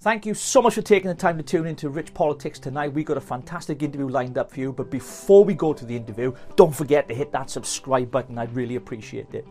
[0.00, 2.92] Thank you so much for taking the time to tune into Rich Politics tonight.
[2.92, 4.70] We've got a fantastic interview lined up for you.
[4.70, 8.36] But before we go to the interview, don't forget to hit that subscribe button.
[8.36, 9.46] I'd really appreciate it.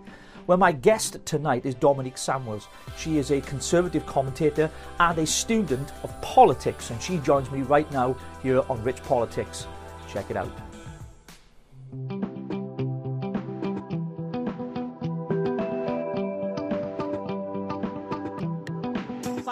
[0.46, 2.68] Well, my guest tonight is Dominique Samuels.
[2.96, 4.70] She is a conservative commentator
[5.00, 9.66] and a student of politics, and she joins me right now here on Rich Politics.
[10.08, 10.65] Check it out.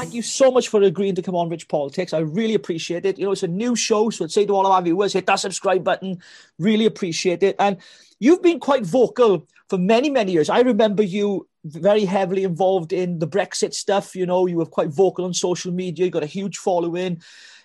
[0.03, 2.11] Thank you so much for agreeing to come on Rich Politics.
[2.11, 3.17] I really appreciate it.
[3.17, 5.25] You know, it's a new show, so I'd say to all of our viewers, hit
[5.27, 6.21] that subscribe button.
[6.59, 7.55] Really appreciate it.
[7.57, 7.77] And
[8.19, 10.49] you've been quite vocal for many, many years.
[10.49, 14.13] I remember you very heavily involved in the Brexit stuff.
[14.13, 16.03] You know, you were quite vocal on social media.
[16.03, 17.21] You got a huge following.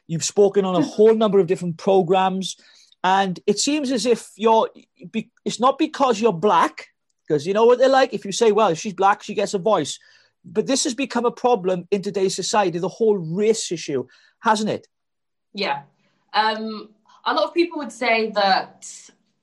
[0.07, 0.91] You've spoken on a mm-hmm.
[0.91, 2.57] whole number of different programs.
[3.03, 4.71] And it seems as if you're,
[5.45, 6.87] it's not because you're black,
[7.27, 8.15] because you know what they're like.
[8.15, 9.99] If you say, well, if she's black, she gets a voice
[10.53, 14.07] but this has become a problem in today's society, the whole race issue,
[14.41, 14.87] hasn't it?
[15.53, 15.83] Yeah.
[16.33, 16.91] Um,
[17.25, 18.89] a lot of people would say that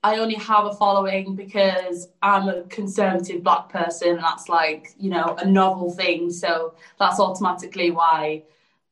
[0.03, 4.17] I only have a following because I'm a conservative black person.
[4.17, 6.31] That's like, you know, a novel thing.
[6.31, 8.44] So that's automatically why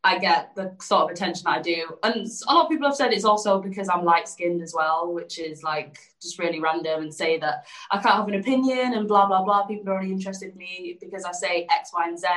[0.06, 1.98] I get the sort of attention I do.
[2.04, 5.14] And a lot of people have said it's also because I'm light skinned as well,
[5.14, 9.08] which is like just really random and say that I can't have an opinion and
[9.08, 9.66] blah, blah, blah.
[9.66, 12.28] People are only interested in me because I say X, Y, and Z.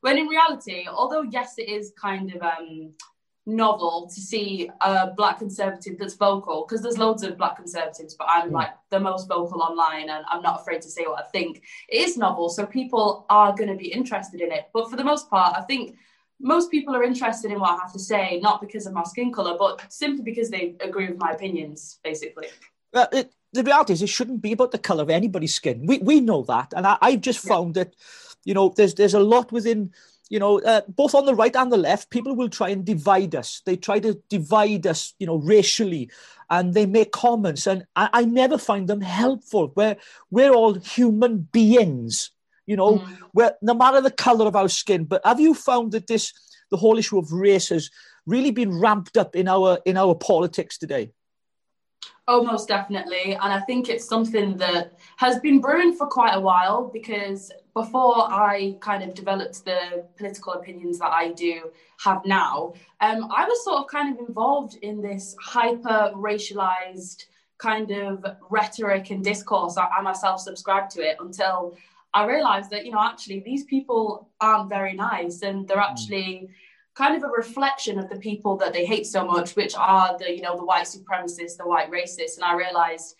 [0.00, 2.92] When in reality, although yes, it is kind of um,
[3.46, 8.26] novel to see a black conservative that's vocal, because there's loads of black conservatives, but
[8.28, 11.62] I'm like the most vocal online and I'm not afraid to say what I think.
[11.88, 14.64] It is novel, so people are going to be interested in it.
[14.74, 15.96] But for the most part, I think
[16.40, 19.32] most people are interested in what I have to say, not because of my skin
[19.32, 22.48] color, but simply because they agree with my opinions, basically.
[22.92, 25.86] Well, it, the reality is, it shouldn't be about the color of anybody's skin.
[25.86, 27.84] We we know that, and I, have just found yeah.
[27.84, 27.96] that,
[28.44, 29.92] you know, there's there's a lot within,
[30.28, 33.34] you know, uh, both on the right and the left, people will try and divide
[33.34, 33.62] us.
[33.64, 36.10] They try to divide us, you know, racially,
[36.50, 39.68] and they make comments, and I, I never find them helpful.
[39.74, 39.96] Where
[40.30, 42.30] we're all human beings
[42.66, 43.18] you know, mm.
[43.32, 45.04] where no matter the color of our skin.
[45.04, 46.32] But have you found that this,
[46.70, 47.90] the whole issue of race has
[48.26, 51.12] really been ramped up in our in our politics today?
[52.28, 53.34] Oh, most definitely.
[53.34, 58.16] And I think it's something that has been brewing for quite a while because before
[58.16, 63.64] I kind of developed the political opinions that I do have now, um, I was
[63.64, 67.26] sort of kind of involved in this hyper racialized
[67.58, 69.76] kind of rhetoric and discourse.
[69.76, 71.76] I, I myself subscribed to it until
[72.16, 75.90] I realized that, you know, actually these people aren't very nice and they're hmm.
[75.90, 76.48] actually
[76.94, 80.34] kind of a reflection of the people that they hate so much, which are the,
[80.34, 82.36] you know, the white supremacists, the white racists.
[82.36, 83.14] And I realized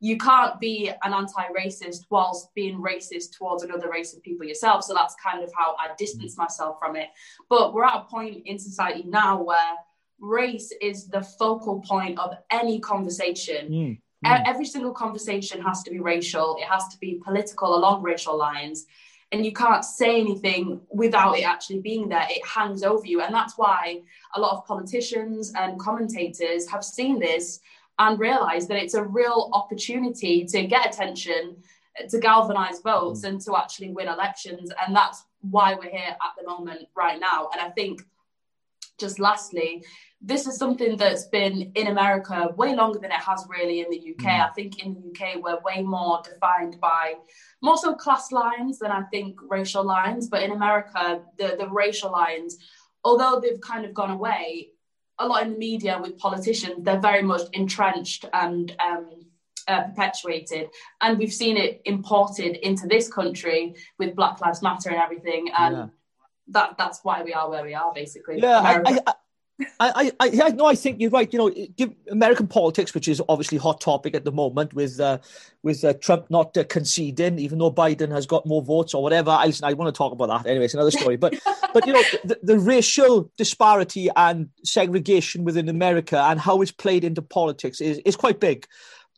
[0.00, 4.84] you can't be an anti-racist whilst being racist towards another race of people yourself.
[4.84, 7.08] So that's kind of how I distance myself from it.
[7.48, 9.76] But we're at a point in society now where
[10.20, 13.70] race is the focal point of any conversation.
[13.70, 13.98] Mm.
[14.24, 14.42] Mm.
[14.46, 18.86] Every single conversation has to be racial, it has to be political along racial lines.
[19.32, 22.26] And you can't say anything without it actually being there.
[22.28, 23.22] It hangs over you.
[23.22, 24.02] And that's why
[24.34, 27.60] a lot of politicians and commentators have seen this
[27.98, 31.56] and realized that it's a real opportunity to get attention,
[32.10, 33.28] to galvanize votes, mm.
[33.30, 34.70] and to actually win elections.
[34.84, 37.48] And that's why we're here at the moment right now.
[37.52, 38.02] And I think,
[38.98, 39.82] just lastly,
[40.24, 43.98] this is something that's been in America way longer than it has really in the
[43.98, 44.24] UK.
[44.24, 44.48] Mm.
[44.48, 47.14] I think in the UK we're way more defined by
[47.60, 50.28] more so class lines than I think racial lines.
[50.28, 52.56] But in America, the, the racial lines,
[53.02, 54.68] although they've kind of gone away,
[55.18, 59.10] a lot in the media with politicians, they're very much entrenched and um,
[59.66, 60.68] uh, perpetuated.
[61.00, 65.50] And we've seen it imported into this country with Black Lives Matter and everything.
[65.56, 65.86] And yeah.
[66.48, 68.38] that that's why we are where we are, basically.
[68.38, 68.82] Yeah,
[69.80, 71.32] I, I, I, no, I think you're right.
[71.32, 75.18] You know, give American politics, which is obviously hot topic at the moment, with uh,
[75.62, 79.30] with uh, Trump not uh, conceding, even though Biden has got more votes or whatever.
[79.30, 80.66] I, I want to talk about that anyway.
[80.66, 81.16] It's another story.
[81.16, 81.34] But,
[81.74, 87.04] but you know, the, the racial disparity and segregation within America and how it's played
[87.04, 88.66] into politics is is quite big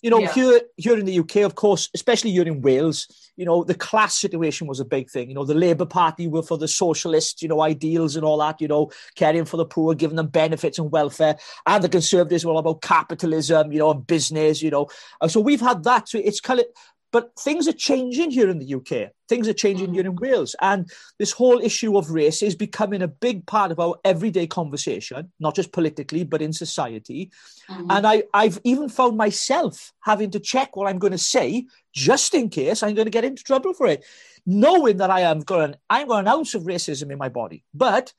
[0.05, 0.33] you know, yeah.
[0.35, 4.15] here here in the UK, of course, especially here in Wales, you know, the class
[4.15, 5.31] situation was a big thing.
[5.31, 8.61] You know, the Labour Party were for the socialist, you know, ideals and all that.
[8.61, 12.53] You know, caring for the poor, giving them benefits and welfare, and the Conservatives were
[12.53, 14.61] all about capitalism, you know, and business.
[14.61, 14.91] You know,
[15.27, 16.11] so we've had that.
[16.11, 16.67] So it's kind of
[17.15, 19.13] but things are changing here in the UK.
[19.29, 19.95] Things are changing mm.
[19.95, 20.57] here in Wales.
[20.61, 20.91] And
[21.21, 25.55] this whole issue of race is becoming a big part of our everyday conversation, not
[25.55, 27.31] just politically, but in society.
[27.71, 27.87] Mm-hmm.
[27.89, 32.35] And I, I've even found myself having to check what I'm going to say just
[32.35, 34.05] in case I'm going to get into trouble for it,
[34.45, 37.63] knowing that I am going, I'm got an ounce of racism in my body.
[37.73, 38.13] But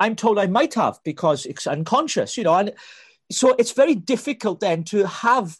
[0.00, 2.56] I'm told I might have because it's unconscious, you know.
[2.56, 2.72] And
[3.30, 5.56] so it's very difficult then to have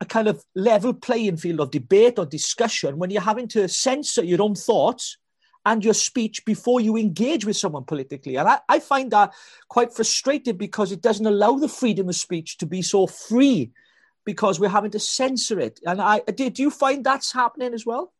[0.00, 4.24] a kind of level playing field of debate or discussion when you're having to censor
[4.24, 5.18] your own thoughts
[5.66, 8.36] and your speech before you engage with someone politically.
[8.36, 9.34] And I, I find that
[9.68, 13.72] quite frustrating because it doesn't allow the freedom of speech to be so free
[14.24, 15.80] because we're having to censor it.
[15.84, 18.12] And I did you find that's happening as well?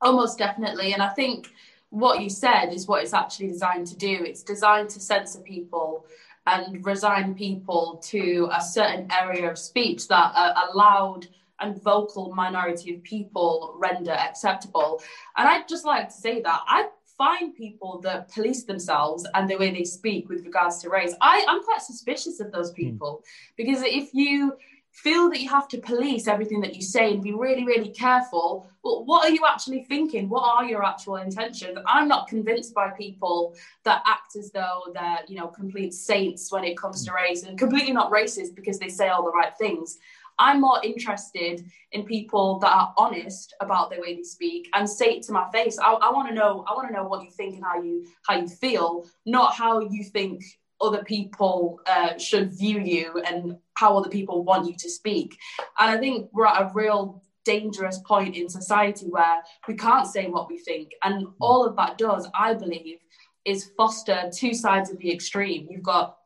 [0.00, 0.92] Oh, Almost definitely.
[0.92, 1.52] And I think
[1.90, 4.24] what you said is what it's actually designed to do.
[4.24, 6.06] It's designed to censor people
[6.46, 11.26] and resign people to a certain area of speech that a, loud
[11.60, 15.02] and vocal minority of people render acceptable.
[15.36, 16.88] And I'd just like to say that I
[17.18, 21.14] find people that police themselves and the way they speak with regards to race.
[21.20, 22.76] I, I'm quite suspicious of those hmm.
[22.76, 23.56] people mm.
[23.56, 24.54] because if you
[24.92, 28.68] feel that you have to police everything that you say and be really, really careful.
[28.82, 30.28] Well, what are you actually thinking?
[30.28, 31.78] What are your actual intentions?
[31.86, 33.54] I'm not convinced by people
[33.84, 37.58] that act as though they're, you know, complete saints when it comes to race and
[37.58, 39.98] completely not racist because they say all the right things.
[40.38, 45.16] I'm more interested in people that are honest about the way they speak and say
[45.16, 45.78] it to my face.
[45.78, 46.64] I, I want to know.
[46.66, 49.80] I want to know what you think and how you how you feel, not how
[49.80, 50.42] you think
[50.80, 55.36] other people uh, should view you and how other people want you to speak.
[55.78, 60.26] And I think we're at a real dangerous point in society where we can't say
[60.26, 60.90] what we think.
[61.02, 62.98] And all of that does, I believe,
[63.44, 65.66] is foster two sides of the extreme.
[65.70, 66.18] You've got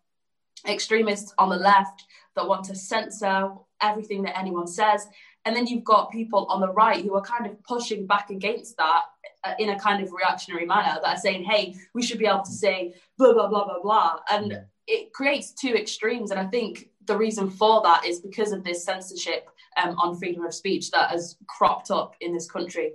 [0.68, 2.04] extremists on the left
[2.34, 5.06] that want to censor everything that anyone says.
[5.44, 8.76] And then you've got people on the right who are kind of pushing back against
[8.78, 9.02] that
[9.44, 12.42] uh, in a kind of reactionary manner that are saying, hey, we should be able
[12.42, 14.18] to say blah, blah, blah, blah, blah.
[14.30, 14.60] And yeah.
[14.86, 16.30] it creates two extremes.
[16.30, 19.48] And I think the reason for that is because of this censorship
[19.82, 22.92] um, on freedom of speech that has cropped up in this country.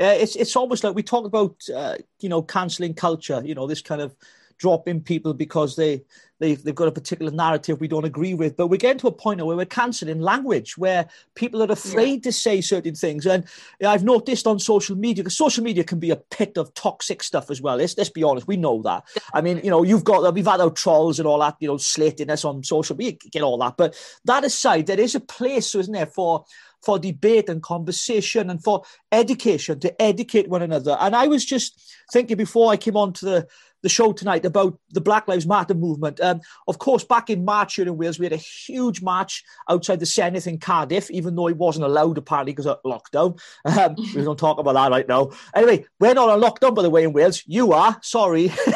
[0.00, 3.66] Uh, it's it's almost like we talk about uh, you know cancelling culture, you know
[3.66, 4.16] this kind of
[4.62, 6.04] dropping people because they
[6.38, 8.56] they've, they've got a particular narrative we don't agree with.
[8.56, 12.30] But we're getting to a point where we're cancelling language, where people are afraid yeah.
[12.30, 13.26] to say certain things.
[13.26, 13.44] And
[13.84, 17.50] I've noticed on social media, because social media can be a pit of toxic stuff
[17.50, 17.76] as well.
[17.76, 19.04] Let's, let's be honest, we know that.
[19.34, 21.76] I mean, you know, you've got, we've had our trolls and all that, you know,
[21.76, 23.76] slating us on social media, get all that.
[23.76, 26.44] But that aside, there is a place, isn't there, for
[26.82, 28.82] for debate and conversation and for
[29.12, 30.96] education to educate one another.
[31.00, 31.80] And I was just
[32.12, 33.48] thinking before I came on to the
[33.82, 36.20] the show tonight about the Black Lives Matter movement.
[36.20, 40.00] Um, of course, back in March here in Wales, we had a huge march outside
[40.00, 43.40] the Senedd in Cardiff, even though it wasn't allowed apparently because of lockdown.
[43.64, 45.30] Um, we don't talk about that right now.
[45.54, 47.42] Anyway, we're not on lockdown, by the way, in Wales.
[47.46, 47.98] You are.
[48.02, 48.50] Sorry.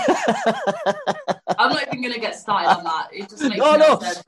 [1.58, 3.08] I'm not even going to get started on that.
[3.12, 4.00] It just makes no, no.
[4.00, 4.24] Sense.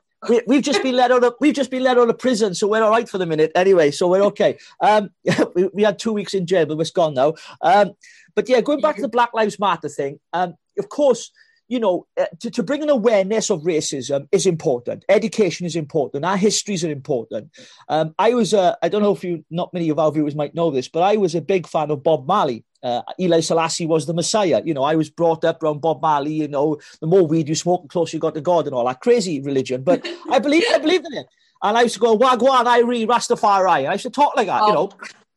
[0.46, 2.66] we, have just been let out of we've just been let out of prison, so
[2.66, 3.52] we're all right for the minute.
[3.54, 4.58] Anyway, so we're okay.
[4.80, 5.10] Um,
[5.54, 7.34] we, we, had two weeks in jail, but we're gone now.
[7.60, 7.92] Um,
[8.34, 11.30] but yeah, going back to the Black Lives Matter thing, um, of course,
[11.68, 15.04] you know, uh, to, to bring an awareness of racism is important.
[15.08, 16.24] Education is important.
[16.24, 17.50] Our histories are important.
[17.88, 20.54] Um, I was, uh, I don't know if you, not many of our viewers might
[20.54, 22.64] know this, but I was a big fan of Bob Marley.
[22.82, 24.62] Uh, Haile Selassie was the Messiah.
[24.64, 26.32] You know, I was brought up around Bob Marley.
[26.32, 28.86] You know, the more weed you smoke, the closer you got to God, and all
[28.86, 29.82] that crazy religion.
[29.82, 31.26] But I believe, I believe in it.
[31.62, 33.80] And I used to go Wagwan, Irie, Rastafari.
[33.80, 34.66] And I used to talk like that, oh.
[34.68, 34.90] you know.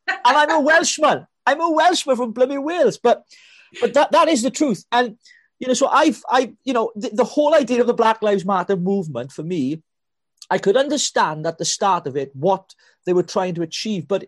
[0.07, 1.25] And I'm a Welshman.
[1.47, 2.99] I'm a Welshman from bloody Wales.
[2.99, 3.25] But
[3.79, 4.85] but that, that is the truth.
[4.91, 5.17] And
[5.59, 8.43] you know, so I've, I, you know, the, the whole idea of the Black Lives
[8.43, 9.83] Matter movement for me,
[10.49, 12.73] I could understand at the start of it what
[13.05, 14.07] they were trying to achieve.
[14.07, 14.25] But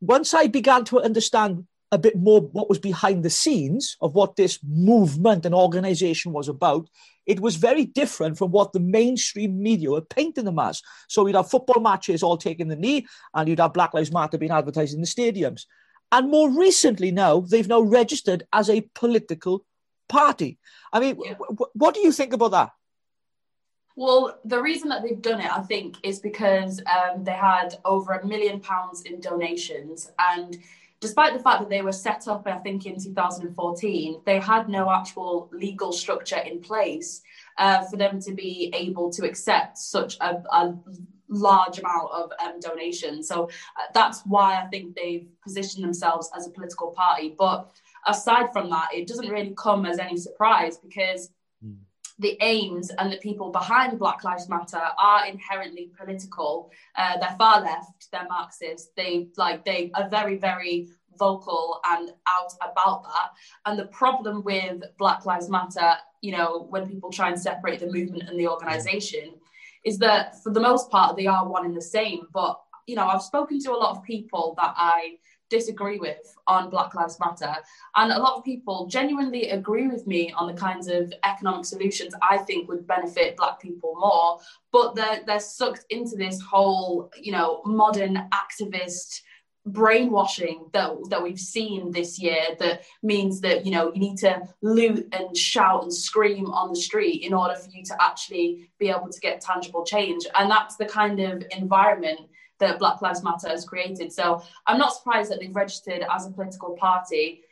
[0.00, 4.36] once I began to understand a bit more what was behind the scenes of what
[4.36, 6.88] this movement and organization was about,
[7.26, 10.82] it was very different from what the mainstream media were painting them as.
[11.08, 14.38] So you'd have football matches all taking the knee, and you'd have Black Lives Matter
[14.38, 15.66] being advertised in the stadiums.
[16.12, 19.64] And more recently now, they've now registered as a political
[20.08, 20.58] party.
[20.92, 21.34] I mean, yeah.
[21.34, 22.70] w- what do you think about that?
[23.96, 28.12] Well, the reason that they've done it, I think, is because um, they had over
[28.12, 30.10] a million pounds in donations.
[30.18, 30.58] And
[31.00, 34.90] despite the fact that they were set up, I think, in 2014, they had no
[34.90, 37.22] actual legal structure in place
[37.58, 40.74] uh, for them to be able to accept such a, a
[41.34, 43.28] large amount of um, donations.
[43.28, 47.34] So uh, that's why I think they've positioned themselves as a political party.
[47.36, 47.70] But
[48.06, 51.30] aside from that, it doesn't really come as any surprise because
[51.64, 51.76] mm.
[52.18, 56.70] the aims and the people behind Black Lives Matter are inherently political.
[56.96, 60.88] Uh, they're far left, they're Marxist, They like they are very, very
[61.18, 63.30] vocal and out about that.
[63.66, 67.86] And the problem with Black Lives Matter, you know, when people try and separate the
[67.86, 69.34] movement and the organization,
[69.84, 72.26] is that for the most part they are one and the same.
[72.32, 75.16] But you know, I've spoken to a lot of people that I
[75.50, 77.54] disagree with on Black Lives Matter.
[77.96, 82.14] And a lot of people genuinely agree with me on the kinds of economic solutions
[82.28, 84.40] I think would benefit Black people more,
[84.72, 89.20] but they're, they're sucked into this whole, you know, modern activist
[89.66, 94.46] brainwashing that that we've seen this year that means that you know you need to
[94.60, 98.90] loot and shout and scream on the street in order for you to actually be
[98.90, 102.20] able to get tangible change and that's the kind of environment
[102.58, 104.12] that Black Lives Matter has created.
[104.12, 107.42] So I'm not surprised that they've registered as a political party.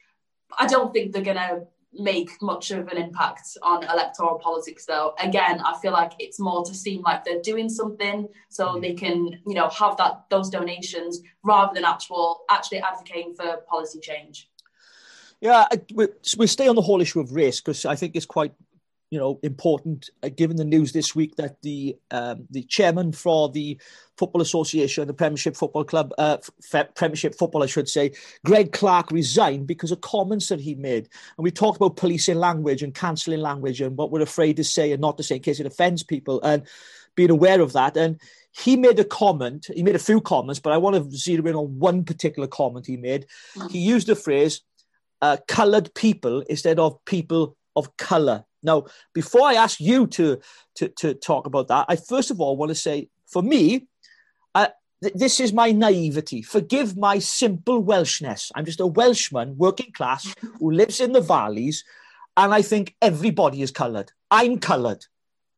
[0.58, 5.14] I don't think they're going to make much of an impact on electoral politics though
[5.18, 8.80] again i feel like it's more to seem like they're doing something so mm.
[8.80, 14.00] they can you know have that those donations rather than actual actually advocating for policy
[14.00, 14.48] change
[15.40, 16.08] yeah we,
[16.38, 18.52] we stay on the whole issue of race because i think it's quite
[19.12, 23.50] you know important uh, given the news this week that the um, the chairman for
[23.50, 23.78] the
[24.16, 26.38] football association the premiership football club uh,
[26.72, 28.10] F- premiership football i should say
[28.46, 31.08] Greg Clarke resigned because of comments that he made.
[31.36, 34.92] And we talked about policing language and cancelling language and what we're afraid to say
[34.92, 36.40] and not to say in case it offends people.
[36.42, 36.66] And
[37.14, 37.96] being aware of that.
[37.96, 38.18] And
[38.52, 41.54] he made a comment he made a few comments but i want to zero in
[41.54, 43.26] on one particular comment he made.
[43.70, 44.62] He used the phrase
[45.20, 50.40] uh, colored people instead of people of color now, before I ask you to,
[50.76, 53.86] to, to talk about that, I first of all want to say, for me,
[55.02, 56.42] th- this is my naivety.
[56.42, 58.50] Forgive my simple Welshness.
[58.54, 61.84] I'm just a Welshman, working class, who lives in the valleys,
[62.36, 64.12] and I think everybody is coloured.
[64.30, 65.04] I'm coloured.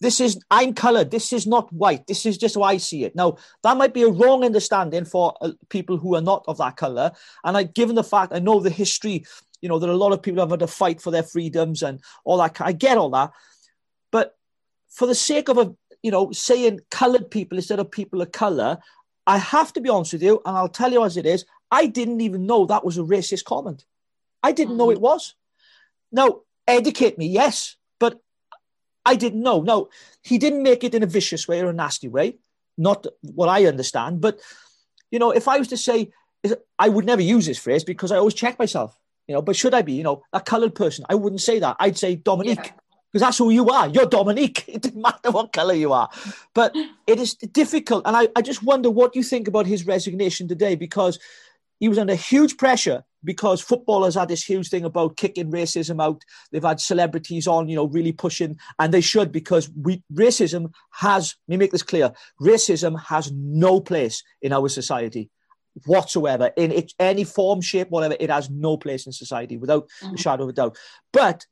[0.01, 1.11] This is I'm coloured.
[1.11, 2.07] This is not white.
[2.07, 3.15] This is just how I see it.
[3.15, 6.77] Now that might be a wrong understanding for uh, people who are not of that
[6.77, 7.13] colour.
[7.45, 9.25] And I, given the fact I know the history
[9.65, 11.23] you know, there are a lot of people who have had to fight for their
[11.23, 12.61] freedoms and all that.
[12.61, 13.33] I get all that.
[14.13, 14.37] But
[14.91, 18.77] for the sake of a, you know, saying coloured people instead of people of colour,
[19.27, 21.87] I have to be honest with you, and I'll tell you as it is, I
[21.87, 23.87] didn't even know that was a racist comment.
[24.43, 25.05] I didn't know it mm-hmm.
[25.05, 25.35] was.
[26.13, 28.21] Now, educate me, yes, but
[29.07, 29.63] I didn't know.
[29.63, 29.89] No,
[30.21, 32.37] he didn't make it in a vicious way or a nasty way,
[32.77, 34.21] not what I understand.
[34.21, 34.41] But,
[35.11, 36.11] you know, if I was to say,
[36.79, 38.95] I would never use this phrase because I always check myself.
[39.27, 41.05] You know, but should I be, you know, a coloured person?
[41.09, 41.77] I wouldn't say that.
[41.81, 42.59] I'd say Dominique.
[42.63, 42.73] Yeah
[43.15, 43.87] because that's who you are.
[43.89, 44.65] You're Dominique.
[44.69, 46.11] It doesn't matter what colour you are.
[46.53, 46.75] But
[47.07, 48.03] it is difficult.
[48.07, 51.21] And I, I just wonder what you think about his resignation today because
[51.79, 56.25] he was under huge pressure because footballers had this huge thing about kicking racism out.
[56.51, 61.37] They've had celebrities on, you know, really pushing, and they should because we racism has,
[61.47, 65.31] let me make this clear, racism has no place in our society
[65.87, 68.17] whatsoever in it, any form, shape, whatever.
[68.19, 70.15] It has no place in society without mm-hmm.
[70.15, 70.77] a shadow of a doubt.
[71.13, 71.47] But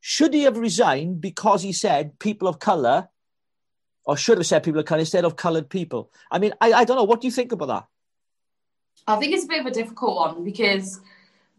[0.00, 3.08] should he have resigned because he said people of color,
[4.04, 6.12] or should have said people of color instead of colored people?
[6.30, 7.04] I mean, I, I don't know.
[7.04, 7.86] What do you think about that?
[9.06, 11.00] I think it's a bit of a difficult one because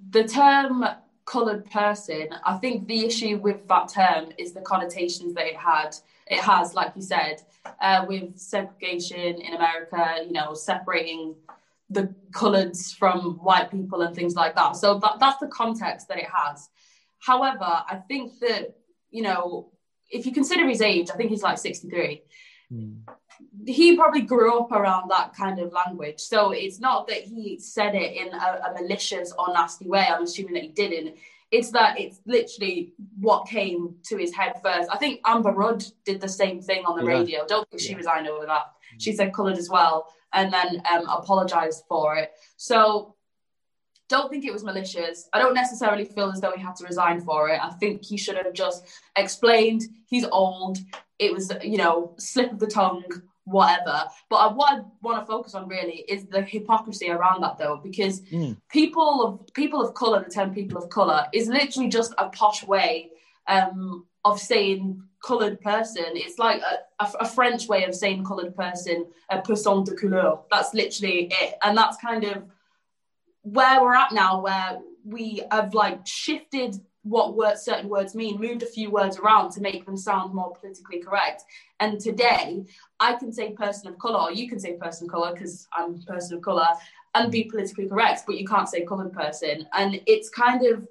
[0.10, 0.86] the term
[1.26, 5.96] coloured person, I think the issue with that term is the connotations that it had.
[6.26, 7.44] It has, like you said,
[7.82, 11.36] uh, with segregation in America, you know, separating
[11.90, 14.76] the coloureds from white people and things like that.
[14.76, 16.70] So that, that's the context that it has.
[17.20, 18.76] However, I think that,
[19.10, 19.72] you know,
[20.10, 22.22] if you consider his age, I think he's like 63.
[22.72, 23.00] Mm.
[23.66, 26.20] He probably grew up around that kind of language.
[26.20, 30.06] So it's not that he said it in a, a malicious or nasty way.
[30.08, 31.16] I'm assuming that he didn't.
[31.50, 34.90] It's that it's literally what came to his head first.
[34.92, 37.18] I think Amber Rudd did the same thing on the yeah.
[37.18, 37.46] radio.
[37.48, 37.88] Don't think yeah.
[37.88, 38.66] she resigned over that.
[38.98, 42.32] She said coloured as well and then um, apologized for it.
[42.58, 43.16] So
[44.10, 45.28] don't think it was malicious.
[45.34, 47.60] I don't necessarily feel as though he had to resign for it.
[47.62, 48.86] I think he should have just
[49.18, 50.78] explained he's old.
[51.20, 53.04] It was, you know, slip of the tongue,
[53.44, 54.04] whatever.
[54.30, 58.22] But what I want to focus on really is the hypocrisy around that, though, because
[58.22, 58.56] mm.
[58.70, 62.64] people of people of color, the term people of color, is literally just a posh
[62.64, 63.10] way
[63.48, 66.06] um, of saying coloured person.
[66.08, 70.40] It's like a, a, French way of saying coloured person, a person de couleur.
[70.52, 71.56] That's literally it.
[71.64, 72.44] And that's kind of
[73.42, 78.64] where we're at now, where we have like shifted what words, certain words mean, moved
[78.64, 81.44] a few words around to make them sound more politically correct.
[81.80, 82.66] And today,
[83.00, 86.38] I can say person of colour, you can say person of colour because I'm person
[86.38, 86.68] of colour,
[87.16, 89.68] and be politically correct, but you can't say coloured person.
[89.74, 90.88] And it's kind of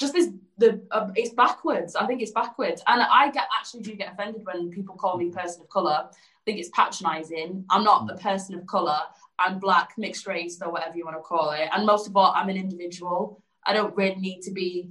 [0.00, 1.94] just this the uh, it's backwards.
[1.94, 5.30] I think it's backwards, and I get actually do get offended when people call me
[5.30, 6.08] person of color.
[6.10, 7.64] I think it's patronising.
[7.70, 8.98] I'm not a person of color.
[9.38, 11.68] I'm black, mixed race, or whatever you want to call it.
[11.72, 13.42] And most of all, I'm an individual.
[13.66, 14.90] I don't really need to be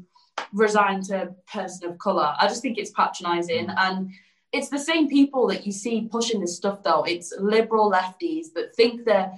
[0.53, 2.33] resigned to person of color.
[2.39, 3.75] I just think it's patronising, mm.
[3.77, 4.11] and
[4.51, 6.83] it's the same people that you see pushing this stuff.
[6.83, 9.31] Though it's liberal lefties that think they're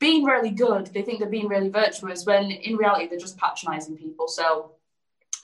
[0.00, 0.86] being really good.
[0.86, 4.26] They think they're being really virtuous when in reality they're just patronizing people.
[4.28, 4.72] So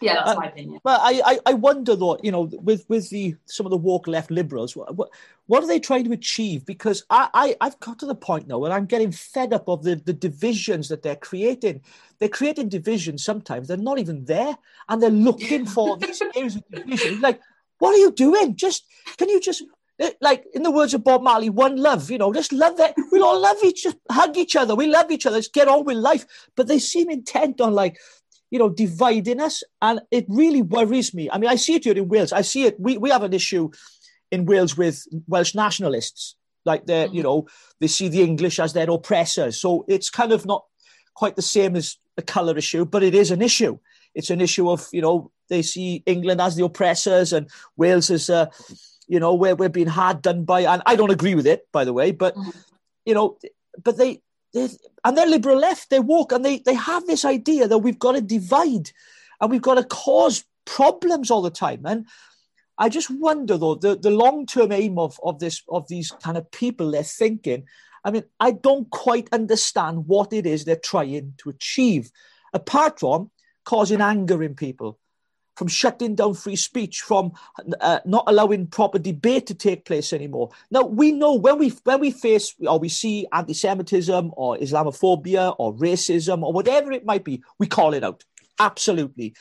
[0.00, 0.81] yeah, that's uh, my opinion.
[0.85, 4.31] Well, I, I, wonder though, you know, with with the some of the woke left
[4.31, 5.11] liberals, what,
[5.47, 6.67] what are they trying to achieve?
[6.67, 9.85] Because I, I I've got to the point now where I'm getting fed up of
[9.85, 11.81] the the divisions that they're creating.
[12.19, 14.57] They're creating divisions sometimes they're not even there,
[14.88, 17.21] and they're looking for these areas of division.
[17.21, 17.41] Like,
[17.79, 18.57] what are you doing?
[18.57, 18.85] Just
[19.17, 19.62] can you just
[19.99, 22.95] eh, like in the words of Bob Marley, one love, you know, just love that.
[23.11, 24.75] We'll all love each hug each other.
[24.75, 25.37] We love each other.
[25.37, 26.26] Let's get on with life.
[26.55, 27.99] But they seem intent on like
[28.50, 29.62] you know, dividing us.
[29.83, 31.29] And it really worries me.
[31.31, 32.33] I mean, I see it here in Wales.
[32.33, 32.79] I see it.
[32.79, 33.71] We, we have an issue
[34.31, 36.37] in Wales with Welsh nationalists.
[36.65, 37.15] Like they, mm-hmm.
[37.15, 37.47] you know,
[37.81, 39.61] they see the English as their oppressors.
[39.61, 40.65] So it's kind of not
[41.15, 43.79] quite the same as a colour issue, but it is an issue.
[44.15, 48.29] It's an issue of, you know, they see England as the oppressors and Wales as,
[48.29, 48.47] uh,
[49.07, 50.62] you know, where we're being hard done by.
[50.62, 52.50] And I don't agree with it, by the way, but, mm-hmm.
[53.05, 53.38] you know,
[53.83, 54.23] but they,
[55.05, 58.13] and they're liberal left, they walk and they, they have this idea that we've got
[58.13, 58.91] to divide
[59.41, 61.83] and we've got to cause problems all the time.
[61.85, 62.07] And
[62.79, 66.51] I just wonder though, the, the long-term aim of, of this of these kind of
[66.51, 67.65] people they're thinking,
[68.05, 72.11] I mean, I don't quite understand what it is they're trying to achieve,
[72.53, 73.31] apart from
[73.65, 74.99] causing anger in people
[75.57, 77.33] from shutting down free speech, from
[77.81, 80.51] uh, not allowing proper debate to take place anymore.
[80.71, 85.75] Now we know when we when we face or we see anti-Semitism or Islamophobia or
[85.75, 88.23] racism or whatever it might be, we call it out
[88.59, 89.35] absolutely.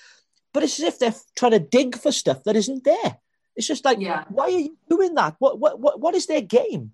[0.53, 3.17] But it's as if they're trying to dig for stuff that isn't there.
[3.55, 4.23] It's just like, yeah.
[4.29, 5.35] why are you doing that?
[5.39, 6.93] What what what, what is their game?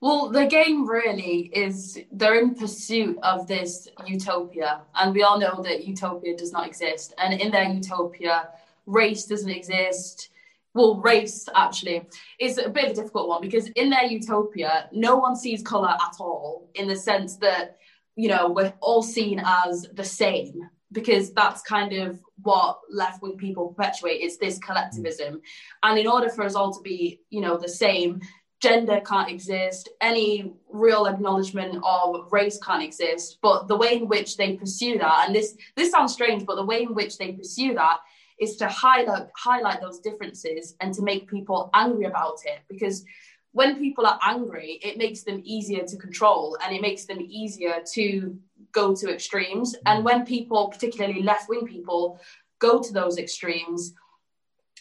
[0.00, 4.82] Well, the game really is they're in pursuit of this utopia.
[4.94, 7.14] And we all know that utopia does not exist.
[7.18, 8.50] And in their utopia,
[8.86, 10.30] race doesn't exist.
[10.72, 12.06] Well, race actually
[12.38, 15.88] is a bit of a difficult one because in their utopia, no one sees color
[15.88, 17.78] at all in the sense that,
[18.14, 23.36] you know, we're all seen as the same because that's kind of what left wing
[23.36, 24.18] people perpetuate.
[24.18, 25.40] It's this collectivism.
[25.82, 28.20] And in order for us all to be, you know, the same,
[28.60, 33.38] gender can't exist, any real acknowledgement of race can't exist.
[33.42, 36.64] But the way in which they pursue that, and this this sounds strange, but the
[36.64, 37.98] way in which they pursue that
[38.40, 42.60] is to highlight highlight those differences and to make people angry about it.
[42.68, 43.04] Because
[43.52, 47.82] when people are angry, it makes them easier to control and it makes them easier
[47.94, 48.38] to
[48.72, 49.74] go to extremes.
[49.86, 50.04] And mm.
[50.04, 52.20] when people, particularly left wing people,
[52.58, 53.94] go to those extremes,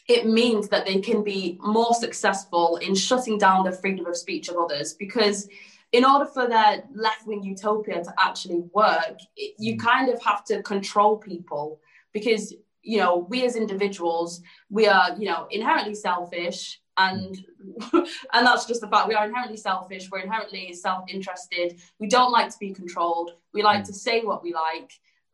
[0.08, 4.48] it means that they can be more successful in shutting down the freedom of speech
[4.48, 5.50] of others because
[5.92, 9.80] in order for their left-wing utopia to actually work you mm.
[9.80, 11.80] kind of have to control people
[12.14, 17.46] because you know we as individuals we are you know inherently selfish and
[17.94, 22.50] and that's just the fact we are inherently selfish we're inherently self-interested we don't like
[22.50, 23.88] to be controlled we like mm.
[23.88, 24.92] to say what we like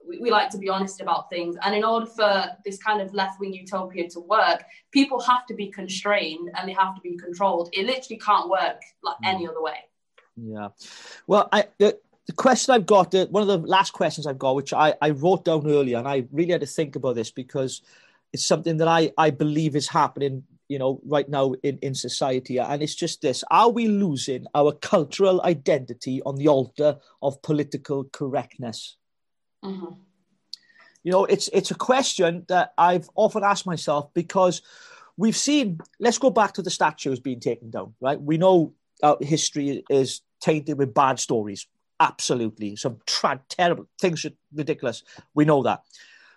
[0.07, 1.55] we, we like to be honest about things.
[1.61, 5.53] And in order for this kind of left wing utopia to work, people have to
[5.53, 7.69] be constrained and they have to be controlled.
[7.73, 9.33] It literally can't work like mm.
[9.33, 9.77] any other way.
[10.35, 10.69] Yeah.
[11.27, 11.65] Well, I.
[11.79, 15.45] the question I've got, one of the last questions I've got, which I, I wrote
[15.45, 17.81] down earlier, and I really had to think about this because
[18.31, 22.59] it's something that I, I believe is happening, you know, right now in, in society.
[22.59, 28.05] And it's just this Are we losing our cultural identity on the altar of political
[28.05, 28.97] correctness?
[29.63, 29.93] Mm-hmm.
[31.04, 34.62] You know, it's it's a question that I've often asked myself because
[35.17, 35.80] we've seen.
[35.99, 37.93] Let's go back to the statues being taken down.
[37.99, 41.67] Right, we know our history is tainted with bad stories.
[41.99, 45.04] Absolutely, some tra- terrible things, ridiculous.
[45.34, 45.84] We know that,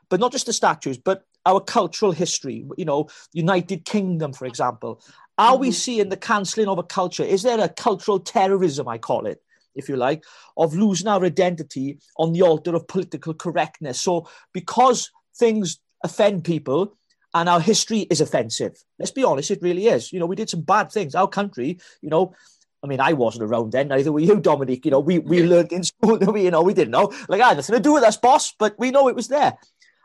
[0.09, 2.67] but not just the statues, but our cultural history.
[2.77, 5.01] You know, United Kingdom, for example.
[5.39, 5.61] Are mm-hmm.
[5.61, 7.23] we seeing the cancelling of a culture?
[7.23, 8.89] Is there a cultural terrorism?
[8.89, 9.43] I call it
[9.77, 10.25] if you like,
[10.57, 14.01] of losing our identity on the altar of political correctness.
[14.01, 16.97] So, because things offend people
[17.35, 20.13] and our history is offensive, let's be honest, it really is.
[20.13, 21.15] You know, we did some bad things.
[21.15, 22.35] Our country, you know,
[22.83, 24.85] I mean, I wasn't around then, neither were you, Dominic.
[24.85, 27.13] You know, we, we learned in school that we, you know, we didn't know.
[27.29, 29.57] Like, I had nothing to do with us, boss, but we know it was there.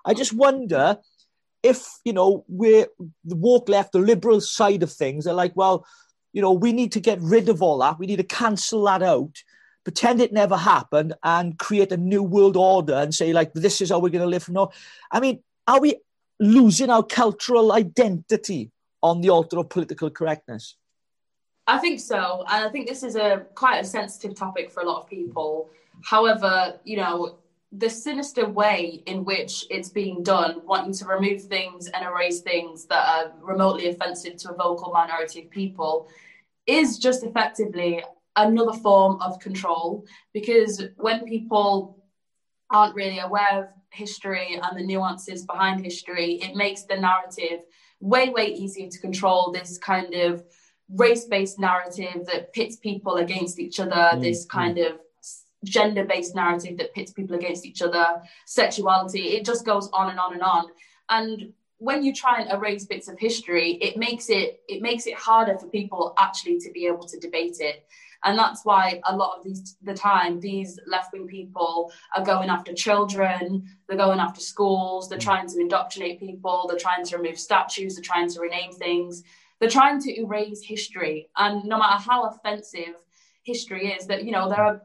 [0.04, 0.98] I just wonder
[1.64, 2.88] if, you know, we're
[3.24, 5.86] the woke left, the liberal side of things They're like, well,
[6.34, 8.00] you know, we need to get rid of all that.
[8.00, 9.38] We need to cancel that out
[9.84, 13.90] pretend it never happened and create a new world order and say like this is
[13.90, 14.72] how we're going to live from now.
[15.12, 15.96] I mean are we
[16.40, 18.72] losing our cultural identity
[19.04, 20.76] on the altar of political correctness?
[21.68, 22.44] I think so.
[22.50, 25.70] And i think this is a quite a sensitive topic for a lot of people.
[26.04, 27.38] However you know
[27.72, 32.86] the sinister way in which it's being done, wanting to remove things and erase things
[32.86, 36.10] that are remotely offensive to a vocal minority of people,
[36.68, 38.04] is just effectively
[38.36, 42.04] another form of control because when people
[42.70, 47.66] aren't really aware of history and the nuances behind history, it makes the narrative
[48.00, 50.44] way, way easier to control this kind of
[50.96, 54.22] race based narrative that pits people against each other, mm-hmm.
[54.22, 55.00] this kind of
[55.64, 59.30] gender based narrative that pits people against each other, sexuality.
[59.30, 60.66] It just goes on and on and on.
[61.10, 65.16] And when you try and erase bits of history, it makes it it makes it
[65.16, 67.86] harder for people actually to be able to debate it.
[68.24, 72.50] And that's why a lot of these the time these left wing people are going
[72.50, 75.24] after children, they're going after schools, they're mm.
[75.24, 79.24] trying to indoctrinate people, they're trying to remove statues, they're trying to rename things,
[79.60, 81.30] they're trying to erase history.
[81.38, 82.96] And no matter how offensive
[83.44, 84.82] history is, that you know there are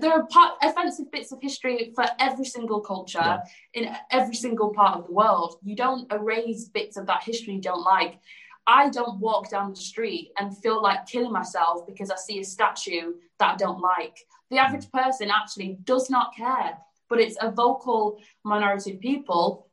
[0.00, 3.40] there are part, offensive bits of history for every single culture yeah.
[3.74, 5.58] in every single part of the world.
[5.62, 8.18] You don't erase bits of that history you don't like.
[8.66, 12.44] I don't walk down the street and feel like killing myself because I see a
[12.44, 14.18] statue that I don't like.
[14.50, 16.76] The average person actually does not care,
[17.08, 19.68] but it's a vocal minority of people.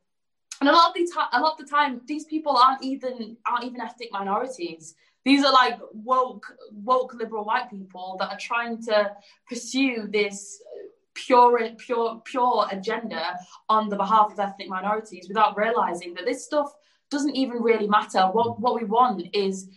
[0.60, 3.36] And a lot of the time, a lot of the time, these people aren't even
[3.46, 4.94] aren't even ethnic minorities.
[5.24, 9.10] These are like woke woke liberal white people that are trying to
[9.48, 10.62] pursue this
[11.14, 13.36] pure pure pure agenda
[13.68, 16.72] on the behalf of ethnic minorities without realizing that this stuff
[17.10, 18.20] doesn't even really matter.
[18.32, 18.60] What mm.
[18.60, 19.68] what we want is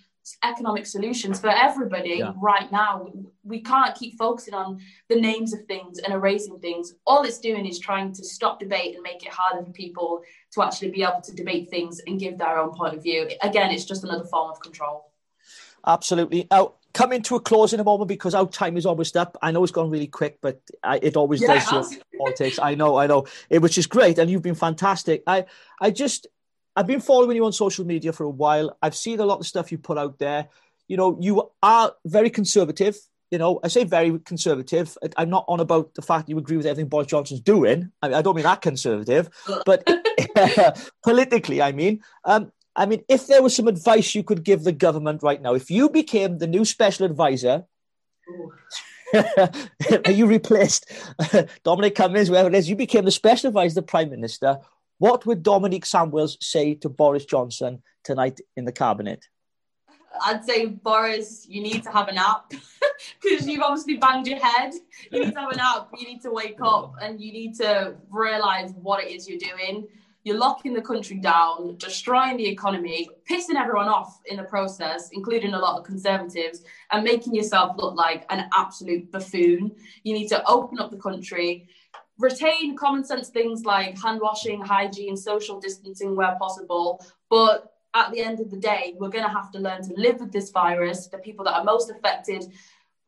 [0.44, 2.34] economic solutions for everybody yeah.
[2.42, 3.08] right now.
[3.44, 6.94] We can't keep focusing on the names of things and erasing things.
[7.06, 10.22] All it's doing is trying to stop debate and make it harder for people
[10.54, 13.30] to actually be able to debate things and give their own point of view.
[13.42, 15.12] Again, it's just another form of control.
[15.86, 16.48] Absolutely.
[16.52, 19.38] Now, coming to a close in a moment because our time is almost up.
[19.42, 21.94] I know it's gone really quick, but I, it always yeah, does.
[21.94, 22.60] It politics.
[22.62, 25.24] I know, I know, it, which is great, and you've been fantastic.
[25.28, 25.46] I,
[25.80, 26.28] I just
[26.78, 28.78] I've been following you on social media for a while.
[28.84, 30.48] I've seen a lot of stuff you put out there.
[30.88, 32.96] You know, you are very conservative.
[33.32, 34.96] You know, I say very conservative.
[35.18, 37.92] I'm not on about the fact you agree with everything Boris Johnson's doing.
[38.04, 39.28] I, mean, I don't mean that conservative,
[39.66, 39.90] but
[41.04, 42.04] politically, I mean.
[42.24, 45.56] Um, I mean, if there was some advice you could give the government right now,
[45.56, 47.66] if you became the new special advisor,
[49.16, 50.92] are you replaced
[51.64, 54.60] Dominic Cummings, whoever it is, you became the special advisor to the Prime Minister.
[55.00, 59.26] What would Dominic Samuels say to Boris Johnson tonight in the cabinet?
[60.26, 62.52] I'd say, Boris, you need to have a nap
[63.22, 64.74] because you've obviously banged your head.
[65.12, 65.90] You need to have a nap.
[66.00, 69.88] You need to wake up and you need to realize what it is you're doing.
[70.24, 75.54] You're locking the country down, destroying the economy, pissing everyone off in the process, including
[75.54, 79.72] a lot of conservatives, and making yourself look like an absolute buffoon.
[80.04, 81.70] You need to open up the country
[82.20, 87.06] retain common sense things like hand washing, hygiene, social distancing where possible.
[87.30, 90.20] But at the end of the day, we're going to have to learn to live
[90.20, 91.08] with this virus.
[91.08, 92.52] The people that are most affected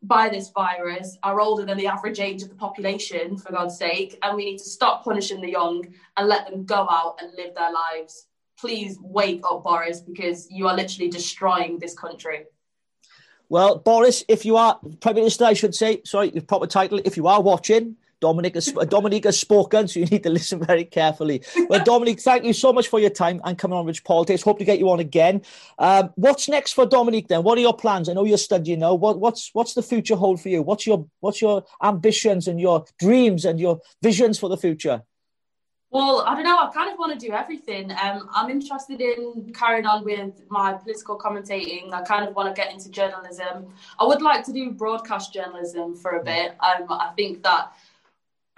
[0.01, 4.17] by this virus are older than the average age of the population, for God's sake.
[4.21, 7.53] And we need to stop punishing the young and let them go out and live
[7.55, 8.27] their lives.
[8.57, 12.45] Please wake up, Boris, because you are literally destroying this country.
[13.49, 17.17] Well, Boris, if you are Prime Minister, I should say, sorry, the proper title, if
[17.17, 21.41] you are watching, Dominic has, Dominic has spoken, so you need to listen very carefully.
[21.69, 24.41] Well, Dominic, thank you so much for your time and coming on Rich Politics.
[24.41, 25.41] Hope to get you on again.
[25.77, 27.43] Um, what's next for Dominic then?
[27.43, 28.10] What are your plans?
[28.10, 28.93] I know you're studying now.
[28.93, 30.62] What, what's what's the future hold for you?
[30.62, 35.03] What's your what's your ambitions and your dreams and your visions for the future?
[35.91, 36.58] Well, I don't know.
[36.60, 37.91] I kind of want to do everything.
[37.91, 41.91] Um, I'm interested in carrying on with my political commentating.
[41.93, 43.73] I kind of want to get into journalism.
[43.97, 46.51] I would like to do broadcast journalism for a bit.
[46.60, 47.73] Um, I think that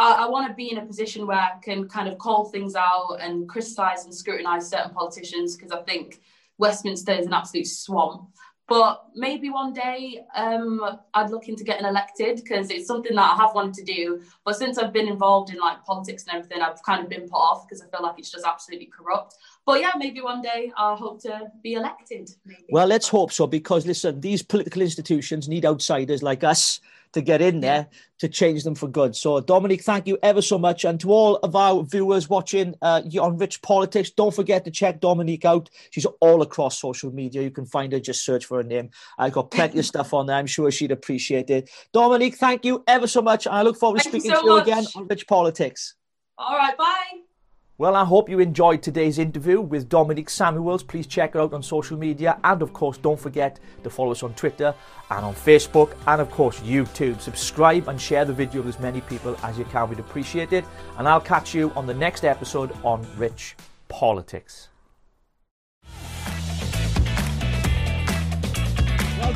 [0.02, 2.76] I, I want to be in a position where I can kind of call things
[2.76, 6.22] out and criticize and scrutinize certain politicians because I think
[6.58, 8.28] Westminster is an absolute swamp.
[8.68, 10.82] But maybe one day um,
[11.14, 14.22] I'd look into getting elected because it's something that I have wanted to do.
[14.46, 17.36] But since I've been involved in like politics and everything, I've kind of been put
[17.36, 19.36] off because I feel like it's just absolutely corrupt.
[19.66, 22.32] But yeah, maybe one day I hope to be elected.
[22.46, 22.64] Maybe.
[22.70, 26.80] Well, let's hope so because listen, these political institutions need outsiders like us
[27.14, 27.88] to get in there
[28.20, 29.16] to change them for good.
[29.16, 30.86] So, Dominic, thank you ever so much.
[30.86, 35.00] And to all of our viewers watching uh, on Rich Politics, don't forget to check
[35.00, 35.70] Dominique out.
[35.90, 37.42] She's all across social media.
[37.42, 38.90] You can find her, just search for her name.
[39.18, 40.38] I've got plenty of stuff on there.
[40.38, 41.70] I'm sure she'd appreciate it.
[41.94, 43.48] Dominique, thank you ever so much.
[43.48, 44.68] I look forward thank to speaking so to you much.
[44.68, 45.96] again on Rich Politics.
[46.38, 47.31] All right, bye.
[47.82, 50.84] Well, I hope you enjoyed today's interview with Dominic Samuels.
[50.84, 52.38] Please check her out on social media.
[52.44, 54.76] And of course, don't forget to follow us on Twitter
[55.10, 57.20] and on Facebook and of course YouTube.
[57.20, 59.90] Subscribe and share the video with as many people as you can.
[59.90, 60.64] We'd appreciate it.
[61.00, 63.56] And I'll catch you on the next episode on Rich
[63.88, 64.71] Politics.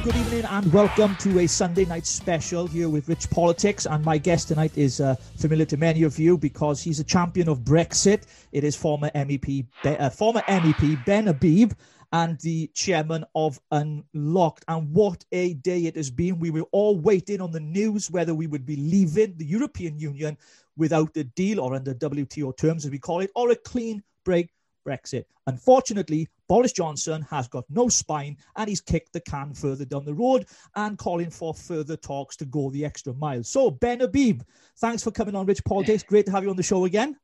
[0.05, 3.85] Good evening, and welcome to a Sunday night special here with Rich Politics.
[3.85, 7.47] And my guest tonight is uh, familiar to many of you because he's a champion
[7.47, 8.23] of Brexit.
[8.51, 11.73] It is former MEP, uh, former MEP Ben Habib,
[12.11, 14.65] and the chairman of Unlocked.
[14.67, 16.39] And what a day it has been!
[16.39, 20.37] We were all waiting on the news whether we would be leaving the European Union
[20.77, 24.49] without a deal or under WTO terms, as we call it, or a clean break
[24.85, 25.25] Brexit.
[25.47, 30.13] Unfortunately, Boris Johnson has got no spine and he's kicked the can further down the
[30.13, 33.43] road and calling for further talks to go the extra mile.
[33.43, 34.41] So, Ben Habib,
[34.77, 36.03] thanks for coming on Rich Politics.
[36.07, 37.17] Great to have you on the show again.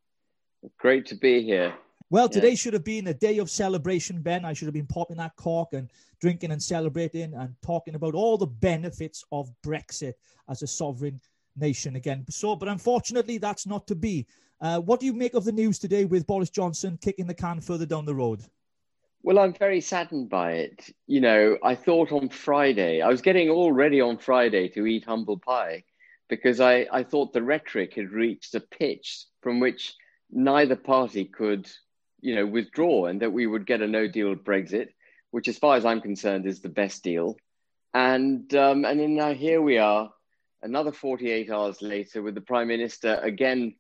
[0.78, 1.74] Great to be here.
[2.10, 2.56] Well, today yeah.
[2.56, 4.44] should have been a day of celebration, Ben.
[4.44, 8.38] I should have been popping that cork and drinking and celebrating and talking about all
[8.38, 10.14] the benefits of Brexit
[10.50, 11.22] as a sovereign
[11.56, 12.26] nation again.
[12.30, 14.28] So, but unfortunately, that's not to be.
[14.60, 17.62] Uh, what do you make of the news today with Boris Johnson kicking the can
[17.62, 18.44] further down the road?
[19.24, 20.90] Well, I'm very saddened by it.
[21.06, 25.06] You know, I thought on Friday, I was getting all ready on Friday to eat
[25.06, 25.84] humble pie
[26.28, 29.94] because I, I thought the rhetoric had reached a pitch from which
[30.32, 31.70] neither party could,
[32.20, 34.90] you know, withdraw and that we would get a no deal Brexit,
[35.30, 37.38] which, as far as I'm concerned, is the best deal.
[37.94, 40.12] And, um, and then now here we are,
[40.64, 43.76] another 48 hours later, with the Prime Minister again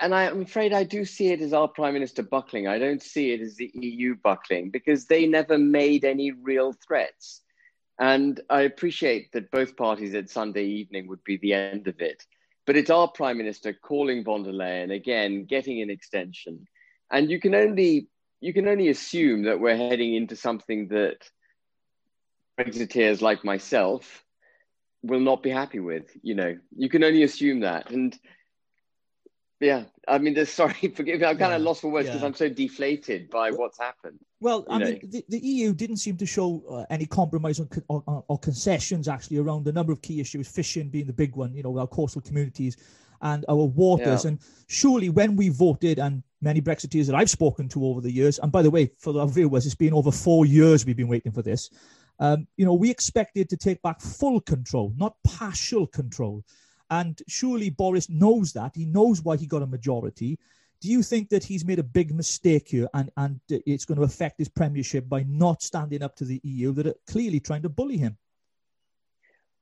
[0.00, 2.68] and I, am afraid I do see it as our prime minister buckling.
[2.68, 7.42] I don't see it as the EU buckling because they never made any real threats.
[7.98, 12.22] And I appreciate that both parties at Sunday evening would be the end of it.
[12.66, 16.66] But it's our prime minister calling von der Leyen again, getting an extension.
[17.10, 18.08] And you can only
[18.40, 21.30] you can only assume that we're heading into something that
[22.58, 24.24] Brexiteers like myself
[25.02, 26.10] will not be happy with.
[26.22, 27.90] You know, you can only assume that.
[27.90, 28.18] And
[29.60, 31.26] yeah, I mean, sorry, forgive me.
[31.26, 32.26] I'm kind yeah, of lost for words because yeah.
[32.26, 34.18] I'm so deflated by what's happened.
[34.40, 34.86] Well, I know.
[34.86, 39.08] mean, the, the, EU didn't seem to show uh, any compromise on, on, or concessions
[39.08, 41.54] actually around a number of key issues, fishing being the big one.
[41.54, 42.76] You know, our coastal communities
[43.22, 44.24] and our waters.
[44.24, 44.30] Yeah.
[44.30, 48.38] And surely, when we voted, and many Brexiteers that I've spoken to over the years,
[48.38, 51.32] and by the way, for our viewers, it's been over four years we've been waiting
[51.32, 51.70] for this.
[52.18, 56.44] Um, you know, we expected to take back full control, not partial control.
[56.90, 58.74] And surely Boris knows that.
[58.74, 60.38] He knows why he got a majority.
[60.80, 64.04] Do you think that he's made a big mistake here and, and it's going to
[64.04, 67.68] affect his premiership by not standing up to the EU that are clearly trying to
[67.68, 68.18] bully him?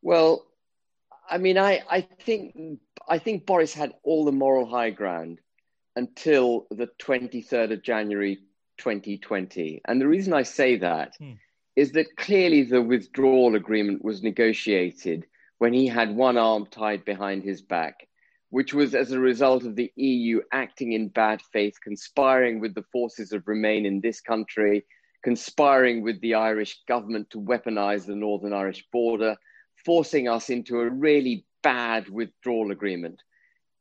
[0.02, 0.44] Well,
[1.28, 5.40] I mean, I, I think I think Boris had all the moral high ground
[5.96, 8.36] until the 23rd of January
[8.78, 9.80] 2020.
[9.86, 11.32] And the reason I say that hmm.
[11.76, 15.26] is that clearly the withdrawal agreement was negotiated
[15.58, 18.08] when he had one arm tied behind his back,
[18.50, 22.84] which was as a result of the EU acting in bad faith, conspiring with the
[22.92, 24.84] forces of Remain in this country,
[25.22, 29.36] conspiring with the Irish government to weaponize the Northern Irish border,
[29.84, 33.22] forcing us into a really bad withdrawal agreement.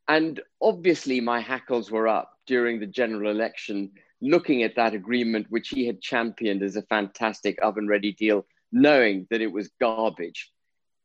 [0.07, 5.69] And obviously, my hackles were up during the general election, looking at that agreement, which
[5.69, 10.52] he had championed as a fantastic oven ready deal, knowing that it was garbage.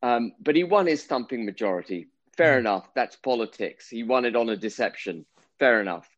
[0.03, 2.09] Um, but he won his thumping majority.
[2.37, 2.61] Fair mm.
[2.61, 2.89] enough.
[2.95, 3.89] That's politics.
[3.89, 5.27] He won it on a deception.
[5.59, 6.09] Fair enough.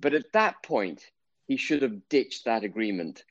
[0.00, 1.02] But at that point,
[1.46, 3.24] he should have ditched that agreement.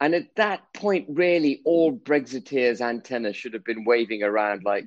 [0.00, 4.86] And at that point, really, all Brexiteers' antennas should have been waving around like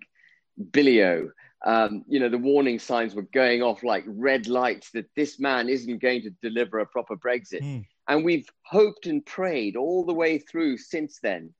[0.71, 1.31] Billio.
[1.65, 5.69] Um, you know, the warning signs were going off like red lights that this man
[5.69, 7.62] isn't going to deliver a proper Brexit.
[7.62, 7.86] Mm.
[8.07, 11.53] And we've hoped and prayed all the way through since then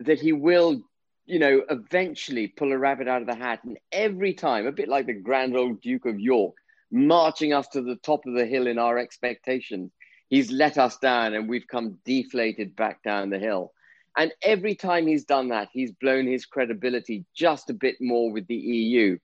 [0.00, 0.82] that he will
[1.28, 3.60] you know, eventually pull a rabbit out of the hat.
[3.62, 6.54] And every time, a bit like the grand old Duke of York,
[6.90, 9.92] marching us to the top of the hill in our expectations,
[10.30, 13.72] he's let us down and we've come deflated back down the hill.
[14.16, 18.46] And every time he's done that, he's blown his credibility just a bit more with
[18.46, 19.18] the EU.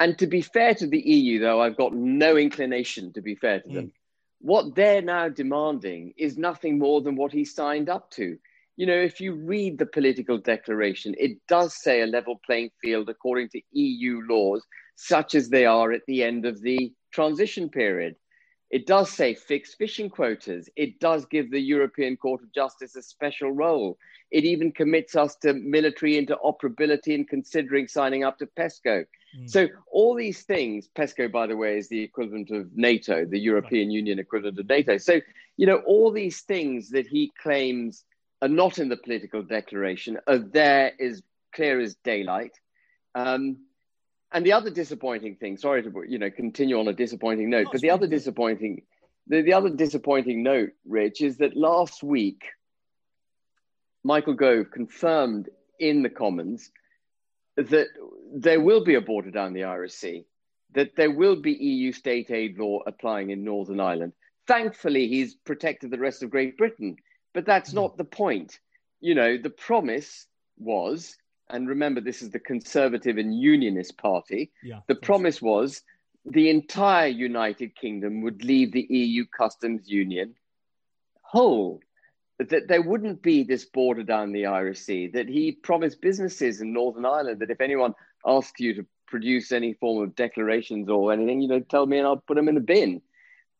[0.00, 3.60] And to be fair to the EU, though, I've got no inclination to be fair
[3.60, 3.84] to them.
[3.86, 3.92] Mm.
[4.40, 8.36] What they're now demanding is nothing more than what he signed up to
[8.76, 13.08] you know, if you read the political declaration, it does say a level playing field
[13.08, 14.62] according to EU laws,
[14.96, 18.16] such as they are at the end of the transition period.
[18.70, 20.68] It does say fixed fishing quotas.
[20.76, 23.96] It does give the European Court of Justice a special role.
[24.32, 29.06] It even commits us to military interoperability and considering signing up to PESCO.
[29.38, 29.48] Mm.
[29.48, 33.88] So, all these things, PESCO, by the way, is the equivalent of NATO, the European
[33.88, 33.94] right.
[33.94, 34.98] Union equivalent of NATO.
[34.98, 35.20] So,
[35.56, 38.04] you know, all these things that he claims
[38.42, 41.22] are not in the political declaration are there is
[41.54, 42.52] clear as daylight.
[43.14, 43.58] Um,
[44.32, 47.80] and the other disappointing thing, sorry to you know continue on a disappointing note, but
[47.80, 48.82] the other disappointing,
[49.26, 52.42] the, the other disappointing note, Rich, is that last week
[54.04, 56.70] Michael Gove confirmed in the Commons
[57.56, 57.86] that
[58.34, 60.26] there will be a border down the Irish Sea,
[60.74, 64.12] that there will be EU state aid law applying in Northern Ireland.
[64.46, 66.96] Thankfully, he's protected the rest of Great Britain,
[67.36, 68.58] but that's not the point.
[68.98, 71.18] You know, the promise was,
[71.50, 74.50] and remember, this is the Conservative and Unionist Party.
[74.62, 75.82] Yeah, the promise was
[76.24, 80.34] the entire United Kingdom would leave the EU customs union
[81.20, 81.82] whole,
[82.38, 86.72] that there wouldn't be this border down the Irish Sea, that he promised businesses in
[86.72, 87.94] Northern Ireland that if anyone
[88.24, 92.06] asked you to produce any form of declarations or anything, you know, tell me and
[92.06, 93.02] I'll put them in a bin.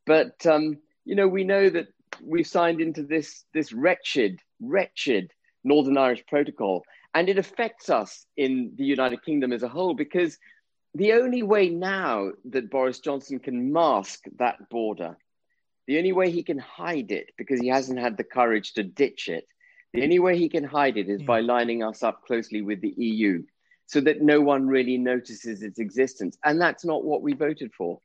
[0.07, 1.89] But, um, you know, we know that
[2.23, 5.33] we've signed into this, this wretched, wretched
[5.65, 6.85] Northern Irish Protocol.
[7.15, 10.39] And it affects us in the United Kingdom as a whole because
[10.95, 15.17] the only way now that Boris Johnson can mask that border,
[15.87, 19.29] the only way he can hide it because he hasn't had the courage to ditch
[19.29, 19.47] it,
[19.93, 21.47] the only way he can hide it is by hmm.
[21.47, 23.43] lining us up closely with the EU
[23.87, 26.37] so that no one really notices its existence.
[26.45, 28.01] And that's not what we voted for.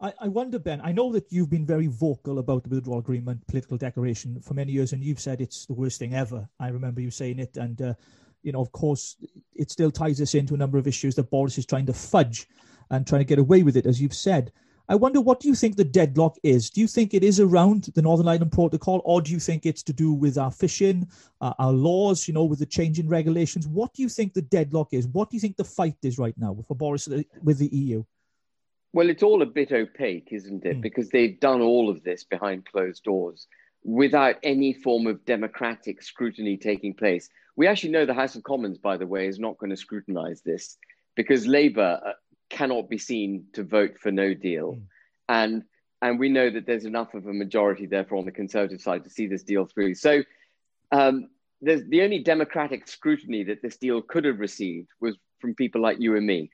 [0.00, 3.46] I, I wonder, Ben, I know that you've been very vocal about the withdrawal agreement
[3.46, 6.48] political declaration for many years, and you've said it's the worst thing ever.
[6.60, 7.94] I remember you saying it, and uh,
[8.42, 9.16] you know, of course,
[9.54, 12.48] it still ties us into a number of issues that Boris is trying to fudge
[12.90, 14.52] and trying to get away with it, as you've said.
[14.86, 16.68] I wonder what do you think the deadlock is?
[16.68, 19.82] Do you think it is around the Northern Ireland Protocol, or do you think it's
[19.84, 21.08] to do with our fishing,
[21.40, 23.66] uh, our laws, you know, with the change in regulations?
[23.66, 25.06] What do you think the deadlock is?
[25.06, 28.04] What do you think the fight is right now for Boris uh, with the EU?
[28.94, 30.76] Well, it's all a bit opaque, isn't it?
[30.76, 30.80] Mm.
[30.80, 33.48] Because they've done all of this behind closed doors
[33.82, 37.28] without any form of democratic scrutiny taking place.
[37.56, 40.42] We actually know the House of Commons, by the way, is not going to scrutinize
[40.42, 40.78] this
[41.16, 42.12] because Labour uh,
[42.50, 44.74] cannot be seen to vote for no deal.
[44.74, 44.82] Mm.
[45.28, 45.62] And
[46.00, 49.10] and we know that there's enough of a majority, therefore, on the Conservative side to
[49.10, 49.94] see this deal through.
[49.94, 50.22] So
[50.92, 51.30] um,
[51.62, 55.98] there's the only democratic scrutiny that this deal could have received was from people like
[55.98, 56.50] you and me.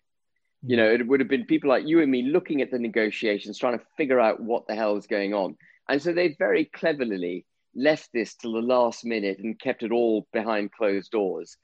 [0.63, 3.59] You know, it would have been people like you and me looking at the negotiations,
[3.59, 5.57] trying to figure out what the hell is going on.
[5.89, 10.27] And so they very cleverly left this till the last minute and kept it all
[10.33, 11.57] behind closed doors.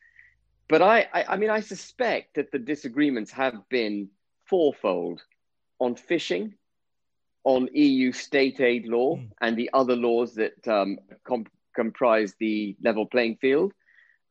[0.68, 4.08] But I, I, I mean, I suspect that the disagreements have been
[4.46, 5.22] fourfold
[5.78, 6.54] on fishing,
[7.44, 9.28] on EU state aid law, mm.
[9.40, 13.72] and the other laws that um, com- comprise the level playing field,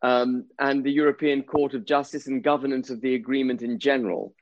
[0.01, 4.33] um, and the European Court of Justice and governance of the agreement in general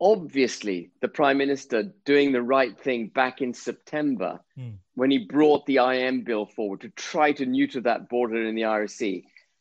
[0.00, 4.74] obviously the prime minister doing the right thing back in September mm.
[4.94, 8.64] when he brought the IM bill forward to try to neuter that border in the
[8.64, 9.00] Irish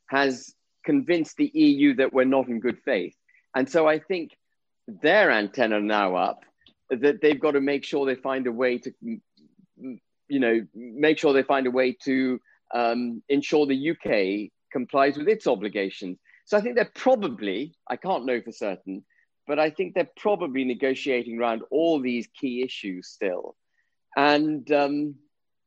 [0.08, 0.54] has
[0.86, 3.15] convinced the EU that we're not in good faith.
[3.56, 4.32] And so I think
[4.88, 6.43] their antenna now up
[6.89, 8.91] that they've got to make sure they find a way to,
[10.28, 12.39] you know, make sure they find a way to
[12.74, 16.19] um, ensure the UK complies with its obligations.
[16.45, 19.04] So I think they're probably, I can't know for certain,
[19.47, 23.55] but I think they're probably negotiating around all these key issues still.
[24.17, 25.15] And, um,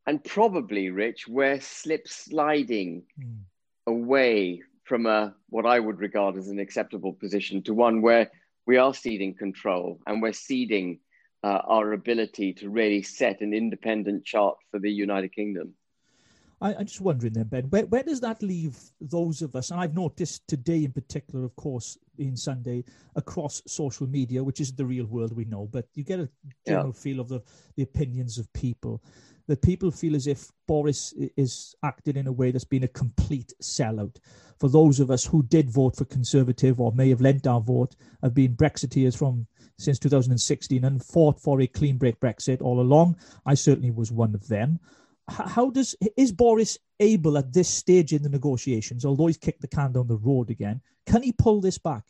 [0.06, 3.40] and probably, Rich, we're slip sliding mm.
[3.86, 8.30] away from a, what I would regard as an acceptable position to one where
[8.66, 11.00] we are ceding control and we're ceding
[11.44, 15.74] uh, our ability to really set an independent chart for the United Kingdom.
[16.60, 19.70] I, am just wondering then, Ben, where, where does that leave those of us?
[19.70, 24.76] And I've noticed today in particular, of course, in Sunday, across social media, which isn't
[24.76, 26.28] the real world we know, but you get a
[26.66, 27.00] general yeah.
[27.00, 27.42] feel of the,
[27.76, 29.02] the opinions of people.
[29.46, 33.54] That people feel as if Boris is acting in a way that's been a complete
[33.62, 34.16] sellout.
[34.58, 37.96] For those of us who did vote for Conservative or may have lent our vote,
[38.22, 39.46] have been Brexiteers from
[39.78, 43.16] since 2016 and fought for a clean break Brexit all along.
[43.46, 44.80] I certainly was one of them
[45.28, 49.68] how does is Boris able at this stage in the negotiations, although he's kicked the
[49.68, 52.04] can down the road again, can he pull this back?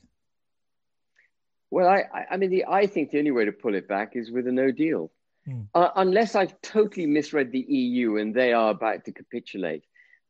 [1.71, 4.31] Well, I, I mean, the, I think the only way to pull it back is
[4.31, 5.11] with a no deal,
[5.45, 5.63] hmm.
[5.75, 9.85] uh, unless I've totally misread the EU and they are about to capitulate.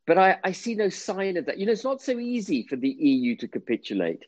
[0.06, 1.58] But I, I see no sign of that.
[1.58, 4.24] You know, it's not so easy for the EU to capitulate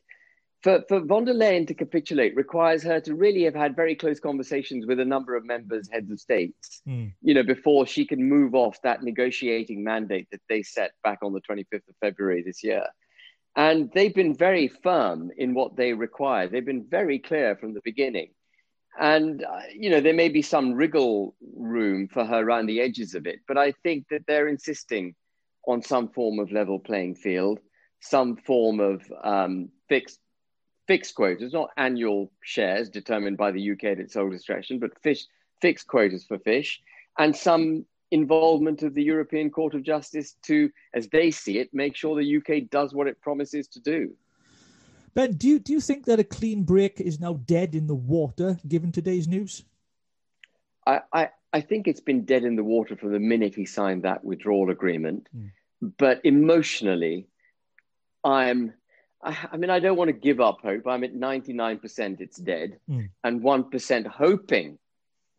[0.63, 4.19] for, for von der Leyen to capitulate requires her to really have had very close
[4.19, 7.11] conversations with a number of members, heads of states, mm.
[7.21, 11.33] you know, before she can move off that negotiating mandate that they set back on
[11.33, 12.85] the 25th of February this year.
[13.55, 16.47] And they've been very firm in what they require.
[16.47, 18.29] They've been very clear from the beginning.
[18.99, 23.15] And, uh, you know, there may be some wriggle room for her around the edges
[23.15, 25.15] of it, but I think that they're insisting
[25.65, 27.59] on some form of level playing field,
[28.01, 30.20] some form of um, fixed
[30.91, 35.25] fixed quotas, not annual shares determined by the UK at its sole discretion, but fish,
[35.61, 36.81] fixed quotas for fish,
[37.17, 41.95] and some involvement of the European Court of Justice to, as they see it, make
[41.95, 44.13] sure the UK does what it promises to do.
[45.13, 47.95] Ben, do you, do you think that a clean break is now dead in the
[47.95, 49.63] water given today's news?
[50.85, 54.03] I, I, I think it's been dead in the water from the minute he signed
[54.03, 55.29] that withdrawal agreement.
[55.33, 55.51] Mm.
[55.97, 57.27] But emotionally,
[58.25, 58.73] I'm,
[59.23, 60.87] I, I, mean, I don't want to give up hope.
[60.87, 63.09] I'm at 99% it's dead, mm.
[63.23, 64.77] and 1% hoping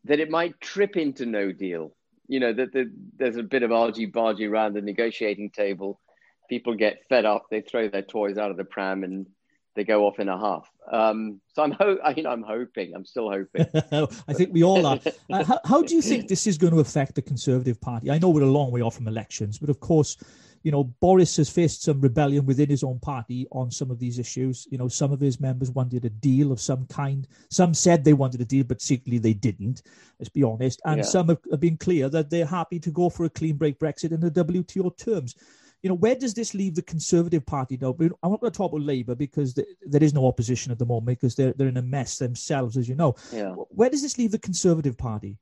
[0.05, 1.95] that it might trip into no deal.
[2.29, 6.01] You know, that the, there's a bit of argy bargy around the negotiating table.
[6.49, 9.27] People get fed up, they throw their toys out of the pram and
[9.75, 10.71] they go off in a half.
[10.91, 12.93] Um, so I'm, ho- I, you know, I'm hoping.
[12.95, 13.67] I'm still hoping.
[14.29, 15.01] I think we all are.
[15.31, 18.11] Uh, how, how, do you think this is going to affect the Conservative Party?
[18.11, 20.17] I know we're a long way off from elections, but of course,
[20.63, 24.19] you know, Boris has faced some rebellion within his own party on some of these
[24.19, 24.67] issues.
[24.71, 27.27] You know, some of his members wanted a deal of some kind.
[27.51, 29.83] Some said they wanted a deal, but secretly they didn't.
[30.19, 30.81] Let's be honest.
[30.85, 31.05] And yeah.
[31.05, 34.13] some have, have been clear that they're happy to go for a clean break Brexit
[34.13, 35.35] in the WTO terms
[35.83, 37.97] you know, where does this leave the Conservative Party now?
[37.99, 41.19] I'm not going to talk about Labour because there is no opposition at the moment
[41.19, 43.17] because they're they're in a mess themselves, as you know.
[43.33, 43.51] Yeah.
[43.51, 45.39] Where does this leave the Conservative Party?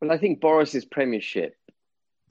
[0.00, 1.54] Well, I think Boris's premiership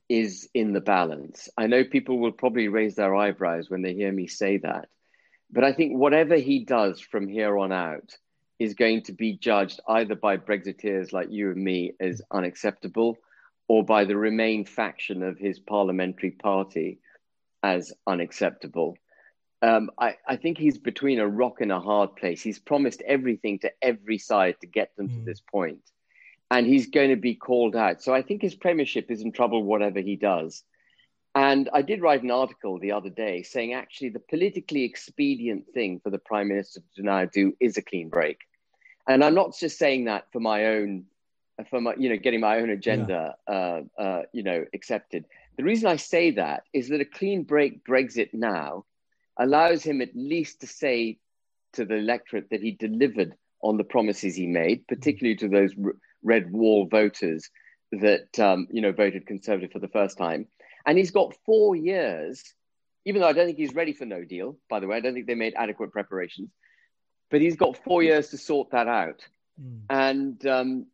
[0.09, 1.49] is in the balance.
[1.55, 4.89] I know people will probably raise their eyebrows when they hear me say that,
[5.51, 8.17] but I think whatever he does from here on out
[8.59, 13.17] is going to be judged either by Brexiteers like you and me as unacceptable
[13.67, 16.99] or by the Remain faction of his parliamentary party
[17.63, 18.97] as unacceptable.
[19.61, 22.41] Um, I, I, think he's between a rock and a hard place.
[22.41, 25.15] He's promised everything to every side to get them mm.
[25.15, 25.81] to this point,
[26.51, 28.01] and he's going to be called out.
[28.01, 30.63] So I think his premiership is in trouble, whatever he does.
[31.35, 35.99] And I did write an article the other day saying actually the politically expedient thing
[36.03, 38.39] for the prime minister to now do is a clean break.
[39.07, 41.05] And I'm not just saying that for my own
[41.69, 43.53] for my, you know, getting my own agenda, yeah.
[43.53, 45.25] uh, uh, you know, accepted.
[45.57, 48.85] The reason I say that is that a clean break Brexit now
[49.37, 51.19] allows him at least to say
[51.73, 55.75] to the electorate that he delivered on the promises he made, particularly to those
[56.23, 57.49] red wall voters
[57.91, 60.47] that um, you know voted Conservative for the first time.
[60.85, 62.43] And he's got four years,
[63.05, 64.57] even though I don't think he's ready for No Deal.
[64.69, 66.49] By the way, I don't think they made adequate preparations,
[67.29, 69.27] but he's got four years to sort that out.
[69.61, 69.81] Mm.
[69.89, 70.85] And um,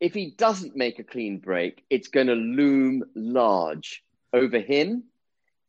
[0.00, 4.02] if he doesn't make a clean break, it's going to loom large
[4.32, 5.04] over him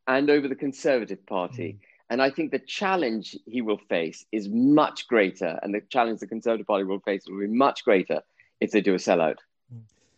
[0.08, 1.74] and over the Conservative Party.
[1.74, 1.80] Mm.
[2.12, 6.28] And I think the challenge he will face is much greater, and the challenge the
[6.28, 8.22] Conservative Party will face will be much greater
[8.60, 9.38] if they do a sellout.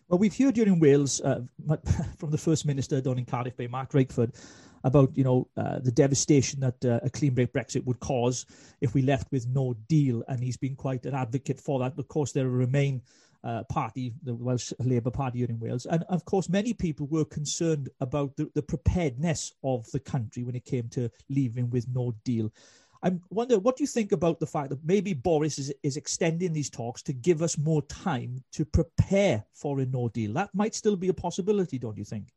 [0.08, 1.42] Well, we've heard during Wales uh,
[2.18, 4.36] from the First Minister down in Cardiff Bay, Mark Drakeford,
[4.84, 8.46] about you know uh, the devastation that uh, a clean break Brexit would cause
[8.82, 11.98] if we left with no deal, and he's been quite an advocate for that.
[11.98, 13.02] Of course, there remain
[13.44, 15.86] uh, party, the Welsh Labour Party here in Wales.
[15.86, 20.56] And of course, many people were concerned about the, the preparedness of the country when
[20.56, 22.52] it came to leaving with no deal.
[23.04, 26.54] I wonder, what do you think about the fact that maybe Boris is, is extending
[26.54, 30.34] these talks to give us more time to prepare for a no deal?
[30.34, 32.28] That might still be a possibility, don't you think?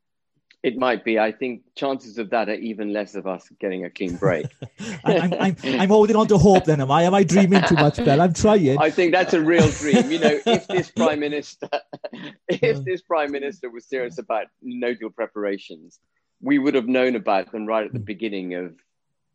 [0.63, 1.19] It might be.
[1.19, 4.47] I think chances of that are even less of us getting a clean break.
[5.05, 7.03] I'm, I'm, I'm, holding on to hope then, am I?
[7.03, 8.19] Am I dreaming too much, Ben?
[8.19, 8.79] I'm trying.
[8.79, 10.11] I think that's a real dream.
[10.11, 11.69] You know, if this prime minister,
[12.49, 16.01] if this prime minister was serious about no deal preparations,
[16.41, 18.75] we would have known about them right at the beginning of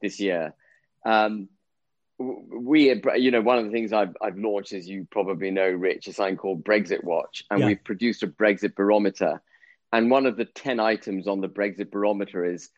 [0.01, 0.55] this year.
[1.05, 1.49] Um,
[2.17, 6.07] we, you know, one of the things I've, I've launched, as you probably know, Rich,
[6.07, 7.67] is something called Brexit Watch, and yeah.
[7.67, 9.41] we've produced a Brexit barometer
[9.91, 12.69] and one of the 10 items on the Brexit barometer is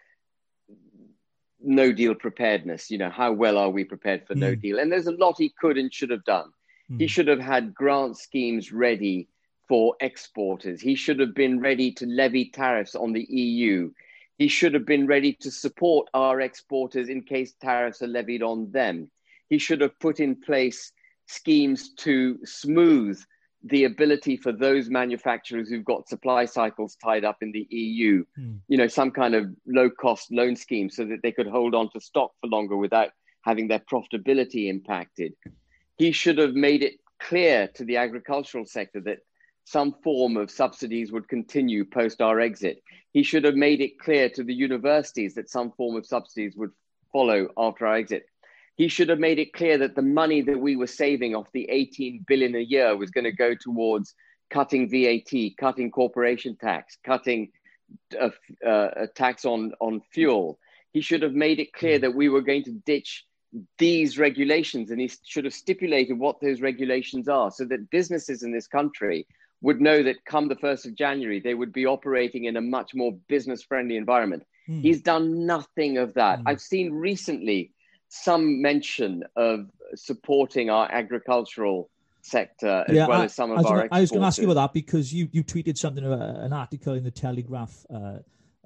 [1.62, 2.90] no deal preparedness.
[2.90, 4.40] You know, how well are we prepared for mm.
[4.40, 4.80] no deal?
[4.80, 6.52] And there's a lot he could and should have done.
[6.90, 7.02] Mm.
[7.02, 9.28] He should have had grant schemes ready
[9.68, 10.82] for exporters.
[10.82, 13.92] He should have been ready to levy tariffs on the EU.
[14.38, 18.72] He should have been ready to support our exporters in case tariffs are levied on
[18.72, 19.12] them.
[19.50, 20.92] He should have put in place
[21.28, 23.22] schemes to smooth
[23.64, 28.60] the ability for those manufacturers who've got supply cycles tied up in the EU, mm.
[28.68, 31.90] you know, some kind of low cost loan scheme so that they could hold on
[31.92, 33.12] to stock for longer without
[33.44, 35.34] having their profitability impacted.
[35.98, 39.20] He should have made it clear to the agricultural sector that
[39.66, 42.82] some form of subsidies would continue post our exit.
[43.14, 46.72] He should have made it clear to the universities that some form of subsidies would
[47.12, 48.26] follow after our exit
[48.82, 51.70] he should have made it clear that the money that we were saving off the
[51.70, 54.16] 18 billion a year was going to go towards
[54.49, 57.51] cutting VAT, cutting corporation tax, cutting
[58.20, 58.30] a, uh,
[58.68, 60.57] uh, a tax on, on fuel.
[60.93, 63.26] He should have made it clear that we were going to ditch
[63.78, 68.51] these regulations and he should have stipulated what those regulations are so that businesses in
[68.51, 69.28] this country
[69.62, 72.93] would know that come the 1st of January, they would be operating in a much
[72.93, 74.43] more business friendly environment.
[74.68, 74.82] Mm.
[74.82, 76.39] He's done nothing of that.
[76.39, 76.43] Mm.
[76.47, 77.72] I've seen recently
[78.09, 81.89] some mention of supporting our agricultural
[82.24, 83.88] sector as yeah, well I, as some of I our.
[83.91, 86.53] I was going to ask you about that because you you tweeted something, uh, an
[86.53, 88.18] article in the Telegraph uh,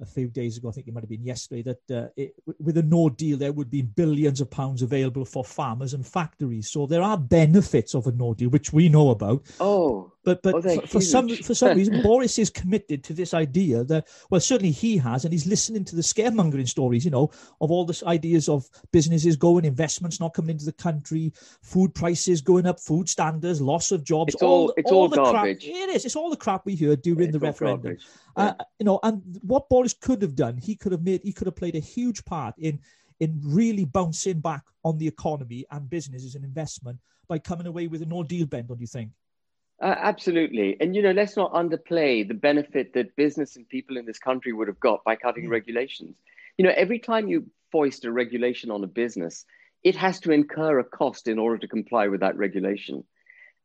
[0.02, 2.78] a few days ago, I think it might have been yesterday, that uh, it, with
[2.78, 6.70] a no deal, there would be billions of pounds available for farmers and factories.
[6.70, 9.44] So there are benefits of a no deal, which we know about.
[9.60, 13.34] Oh, but but oh, for, for, some for some reason, Boris is committed to this
[13.34, 17.32] idea that well, certainly he has, and he's listening to the scaremongering stories, you know,
[17.62, 22.42] of all the ideas of businesses going, investments not coming into the country, food prices
[22.42, 24.34] going up, food standards, loss of jobs.
[24.34, 25.64] It's all, all it's all, all the garbage.
[25.64, 26.06] Crap, it is.
[26.06, 27.98] It's all the crap we heard during it's the referendum.
[28.36, 31.48] Uh, you know, and what Boris could have done, he could have made, he could
[31.48, 32.80] have played a huge part in
[33.20, 38.02] in really bouncing back on the economy and businesses and investment by coming away with
[38.02, 38.66] a no deal Ben.
[38.66, 39.12] Don't you think?
[39.82, 40.78] Uh, absolutely.
[40.80, 44.54] And, you know, let's not underplay the benefit that business and people in this country
[44.54, 45.52] would have got by cutting mm.
[45.52, 46.16] regulations.
[46.58, 49.46] You know, every time you foist a regulation on a business,
[49.84, 53.04] it has to incur a cost in order to comply with that regulation.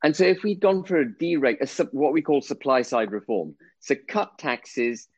[0.03, 3.55] And so if we'd gone for a dereg, a, what we call supply side reform,
[3.81, 5.09] so cut taxes,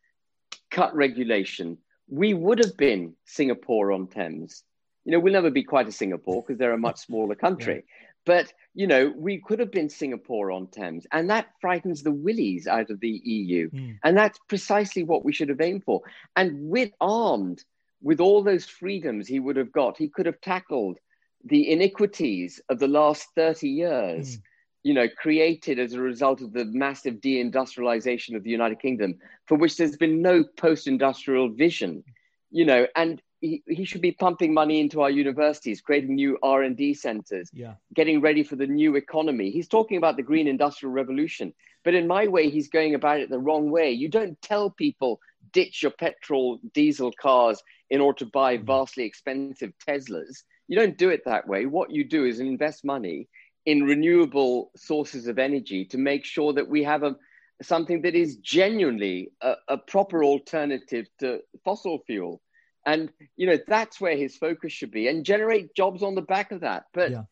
[0.71, 1.79] cut regulation,
[2.09, 4.63] we would have been Singapore on Thames.
[5.05, 7.75] You know, we'll never be quite a Singapore because they're a much smaller country.
[7.75, 8.07] Yeah.
[8.25, 11.07] But, you know, we could have been Singapore on Thames.
[11.13, 13.71] And that frightens the willies out of the EU.
[13.71, 13.99] Mm.
[14.05, 16.03] And that's precisely what we should have aimed for.
[16.37, 17.65] And with armed
[18.01, 20.99] with all those freedoms he would have got, he could have tackled
[21.45, 24.37] the iniquities of the last 30 years.
[24.37, 24.43] Mm
[24.83, 29.57] you know, created as a result of the massive deindustrialization of the United Kingdom, for
[29.57, 32.03] which there's been no post-industrial vision,
[32.51, 36.95] you know, and he, he should be pumping money into our universities, creating new R&D
[36.95, 37.75] centers, yeah.
[37.93, 39.51] getting ready for the new economy.
[39.51, 41.53] He's talking about the green industrial revolution,
[41.85, 43.91] but in my way, he's going about it the wrong way.
[43.91, 45.21] You don't tell people
[45.53, 48.65] ditch your petrol, diesel cars in order to buy mm.
[48.65, 50.45] vastly expensive Teslas.
[50.69, 51.67] You don't do it that way.
[51.67, 53.29] What you do is invest money
[53.67, 57.17] in renewable sources of energy to make sure that we have a
[57.61, 62.41] something that is genuinely a, a, proper alternative to fossil fuel
[62.87, 66.53] and you know that's where his focus should be and generate jobs on the back
[66.53, 67.23] of that but yeah.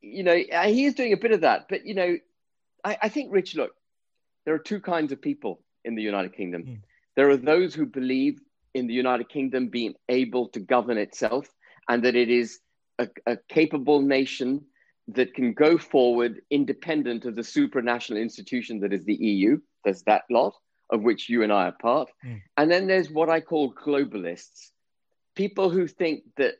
[0.00, 2.16] you know uh, he is doing a bit of that but you know
[2.84, 3.72] I, I, think rich look
[4.44, 6.80] there are two kinds of people in the united kingdom mm.
[7.16, 8.40] there are those who believe
[8.74, 11.48] in the united kingdom being able to govern itself
[11.88, 12.58] and that it is
[12.98, 14.64] a, a capable nation
[15.08, 19.58] that can go forward independent of the supranational institution that is the EU.
[19.84, 20.54] There's that lot
[20.90, 22.10] of which you and I are part.
[22.24, 22.42] Mm.
[22.56, 24.70] And then there's what I call globalists,
[25.34, 26.54] people who think that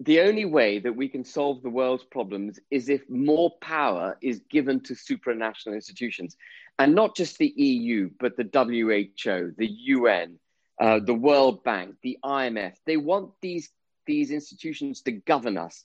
[0.00, 4.40] the only way that we can solve the world's problems is if more power is
[4.50, 6.36] given to supranational institutions.
[6.78, 10.38] And not just the EU, but the WHO, the UN,
[10.80, 12.74] uh, the World Bank, the IMF.
[12.84, 13.70] They want these,
[14.06, 15.84] these institutions to govern us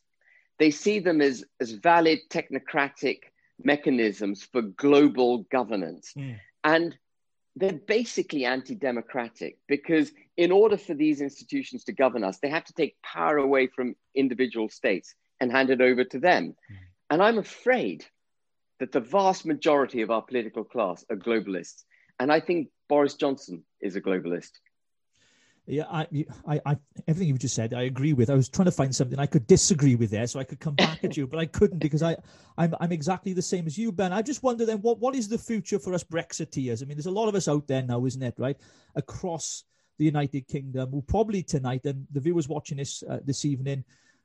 [0.60, 3.20] they see them as, as valid technocratic
[3.64, 6.14] mechanisms for global governance.
[6.16, 6.40] Mm.
[6.64, 6.98] And
[7.60, 12.64] they're basically anti democratic because, in order for these institutions to govern us, they have
[12.66, 16.55] to take power away from individual states and hand it over to them.
[16.72, 16.76] Mm.
[17.12, 18.05] And I'm afraid
[18.80, 21.84] that the vast majority of our political class are globalists.
[22.20, 24.51] And I think Boris Johnson is a globalist.
[25.70, 26.07] Yeah, I,
[26.47, 28.32] I, I, everything you've just said, I agree with.
[28.32, 30.74] I was trying to find something I could disagree with there, so I could come
[30.74, 32.17] back at you, but I couldn't because I,
[32.57, 34.11] I'm, I'm exactly the same as you, Ben.
[34.11, 36.82] I just wonder then, what, what is the future for us Brexiteers?
[36.82, 38.34] I mean, there's a lot of us out there now, isn't it?
[38.39, 38.57] Right
[38.95, 39.63] across
[39.99, 43.84] the United Kingdom, who probably tonight, and the viewers watching this uh, this evening,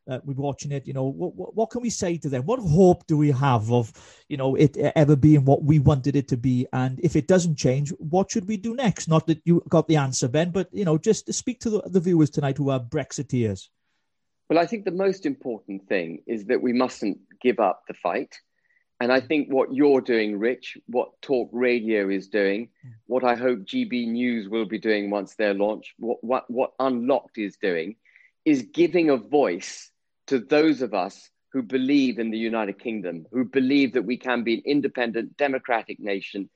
[0.09, 2.43] uh, we're watching it, you know, what, what, what, can we say to them?
[2.45, 3.93] What hope do we have of,
[4.29, 6.67] you know, it ever being what we wanted it to be?
[6.73, 9.09] And if it doesn't change, what should we do next?
[9.09, 12.01] Not that you got the answer, Ben, but, you know, just speak to the, the
[12.01, 13.69] viewers tonight who are Brexiteers.
[14.51, 18.39] Well, I think the most important thing is that we mustn't give up the fight.
[19.01, 22.69] And I think what you're doing, Rich, what Talk Radio is doing,
[23.07, 27.39] what I hope GB News will be doing once they're launched, what, what, what Unlocked
[27.39, 27.97] is doing,
[28.45, 29.91] is giving a voice
[30.27, 34.43] to those of us who believe in the United Kingdom, who believe that we can
[34.43, 36.51] be an independent, democratic nation,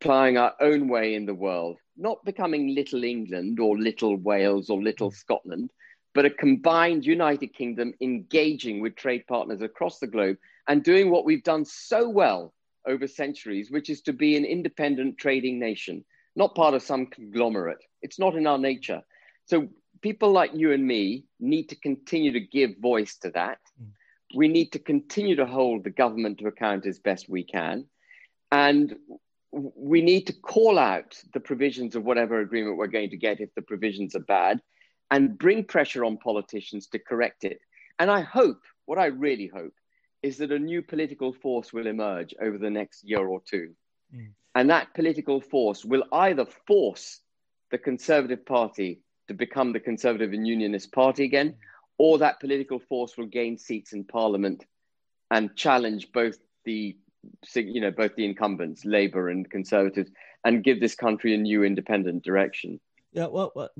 [0.00, 4.80] plying our own way in the world, not becoming little England or little Wales or
[4.82, 5.70] little Scotland,
[6.14, 10.36] but a combined United Kingdom engaging with trade partners across the globe
[10.68, 12.54] and doing what we've done so well
[12.86, 16.04] over centuries, which is to be an independent trading nation,
[16.36, 17.84] not part of some conglomerate.
[18.00, 19.02] It's not in our nature.
[19.46, 19.68] So
[20.00, 23.58] people like you and me need to continue to give voice to that.
[23.80, 23.88] Mm.
[24.34, 27.86] We need to continue to hold the government to account as best we can.
[28.52, 28.96] And
[29.50, 33.54] we need to call out the provisions of whatever agreement we're going to get if
[33.54, 34.60] the provisions are bad
[35.10, 37.58] and bring pressure on politicians to correct it.
[37.98, 39.72] And I hope, what I really hope,
[40.22, 43.74] is that a new political force will emerge over the next year or two.
[44.14, 44.32] Mm.
[44.54, 47.20] And that political force will either force
[47.70, 51.54] the Conservative Party to become the Conservative and Unionist Party again,
[51.98, 54.64] or that political force will gain seats in Parliament
[55.30, 56.96] and challenge both the
[57.54, 60.10] you know both the incumbents, Labour and Conservatives,
[60.44, 62.80] and give this country a new independent direction.
[63.12, 63.70] Yeah, well, well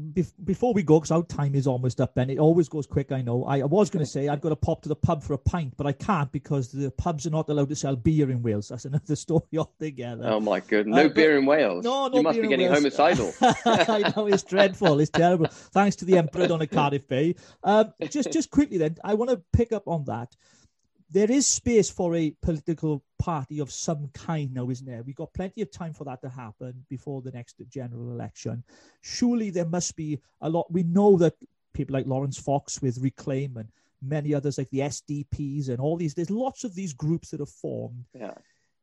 [0.45, 3.13] before we go, because our time is almost up, and it always goes quick.
[3.13, 3.45] I know.
[3.45, 5.39] I, I was going to say I've got to pop to the pub for a
[5.39, 8.69] pint, but I can't because the pubs are not allowed to sell beer in Wales.
[8.69, 10.25] That's another story altogether.
[10.27, 11.85] Oh my goodness, no uh, beer in Wales.
[11.85, 13.33] No, no You must be getting homicidal.
[13.41, 14.99] I know it's dreadful.
[15.01, 15.47] It's terrible.
[15.51, 17.35] Thanks to the Emperor on a Cardiff Bay.
[17.63, 20.35] Um, just, just quickly then, I want to pick up on that
[21.11, 25.03] there is space for a political party of some kind now, isn't there?
[25.03, 28.63] We've got plenty of time for that to happen before the next general election.
[29.01, 30.71] Surely there must be a lot.
[30.71, 31.35] We know that
[31.73, 33.69] people like Laurence Fox with Reclaim and
[34.03, 37.51] many others like the SDPs and all these, there's lots of these groups that have
[37.51, 38.05] formed.
[38.13, 38.35] Yeah.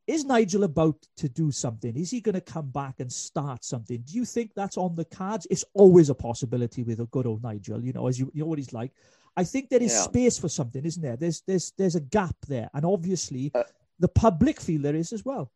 [0.08, 1.96] Is Nigel about to do something?
[1.96, 4.04] Is he going to come back and start something?
[4.06, 5.48] Do you think that's on the cards?
[5.50, 8.48] It's always a possibility with a good old Nigel, you know, as you, you know
[8.48, 8.92] what he's like.
[9.38, 10.02] I think there is yeah.
[10.02, 11.18] space for something, isn't there?
[11.18, 13.64] There's there's there's a gap there, and obviously uh,
[14.00, 15.52] the public feel there is as well.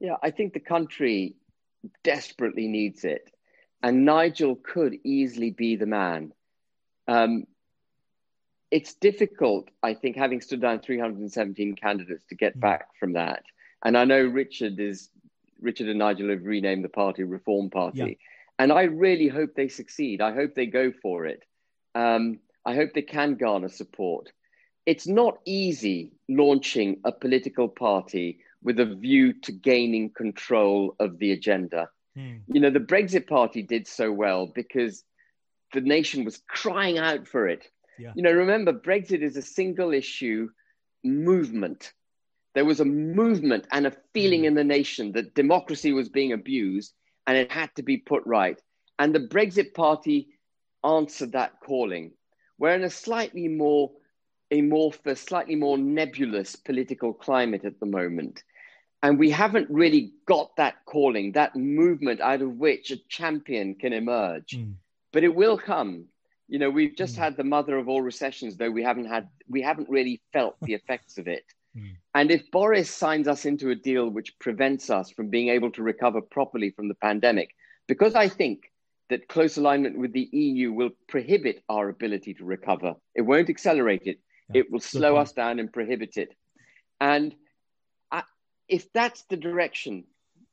[0.00, 1.36] Yeah, I think the country
[2.02, 3.30] desperately needs it,
[3.82, 6.32] and Nigel could easily be the man.
[7.06, 7.46] Um,
[8.70, 12.60] it's difficult, I think, having stood down 317 candidates to get mm.
[12.60, 13.42] back from that.
[13.84, 15.10] And I know Richard is
[15.60, 18.14] Richard and Nigel have renamed the party Reform Party, yeah.
[18.58, 20.20] and I really hope they succeed.
[20.20, 21.44] I hope they go for it.
[21.94, 24.30] Um, I hope they can garner support.
[24.86, 31.32] It's not easy launching a political party with a view to gaining control of the
[31.32, 31.88] agenda.
[32.14, 32.36] Hmm.
[32.46, 35.02] You know, the Brexit Party did so well because
[35.72, 37.66] the nation was crying out for it.
[37.98, 38.12] Yeah.
[38.14, 40.48] You know, remember, Brexit is a single issue
[41.02, 41.92] movement.
[42.54, 44.46] There was a movement and a feeling hmm.
[44.46, 46.92] in the nation that democracy was being abused
[47.26, 48.60] and it had to be put right.
[49.00, 50.28] And the Brexit Party
[50.84, 52.12] answered that calling.
[52.60, 53.90] We're in a slightly more
[54.52, 58.44] amorphous, slightly more nebulous political climate at the moment.
[59.02, 63.94] And we haven't really got that calling, that movement out of which a champion can
[63.94, 64.58] emerge.
[64.58, 64.74] Mm.
[65.10, 66.04] But it will come.
[66.48, 67.20] You know, we've just mm.
[67.20, 70.74] had the mother of all recessions, though we haven't had we haven't really felt the
[70.74, 71.44] effects of it.
[71.78, 71.94] Mm.
[72.16, 75.84] And if Boris signs us into a deal which prevents us from being able to
[75.84, 77.54] recover properly from the pandemic,
[77.86, 78.69] because I think
[79.10, 82.94] that close alignment with the EU will prohibit our ability to recover.
[83.14, 84.18] It won't accelerate it.
[84.52, 86.34] Yeah, it will slow us down and prohibit it.
[87.00, 87.34] And
[88.10, 88.22] I,
[88.68, 90.04] if that's the direction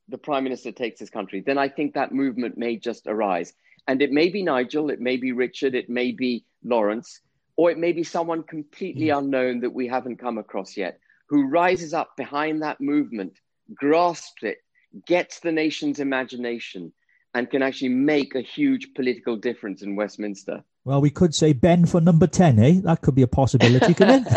[0.09, 3.53] the Prime Minister takes his country, then I think that movement may just arise.
[3.87, 7.21] And it may be Nigel, it may be Richard, it may be Laurence,
[7.55, 9.17] or it may be someone completely mm.
[9.17, 10.99] unknown that we haven't come across yet,
[11.29, 13.33] who rises up behind that movement,
[13.73, 14.57] grasps it,
[15.05, 16.91] gets the nation's imagination,
[17.37, 20.63] and can actually make a huge political difference in Westminster.
[20.87, 22.79] Well, we could say Ben for number 10, eh?
[22.83, 24.33] That could be a possibility, couldn't it?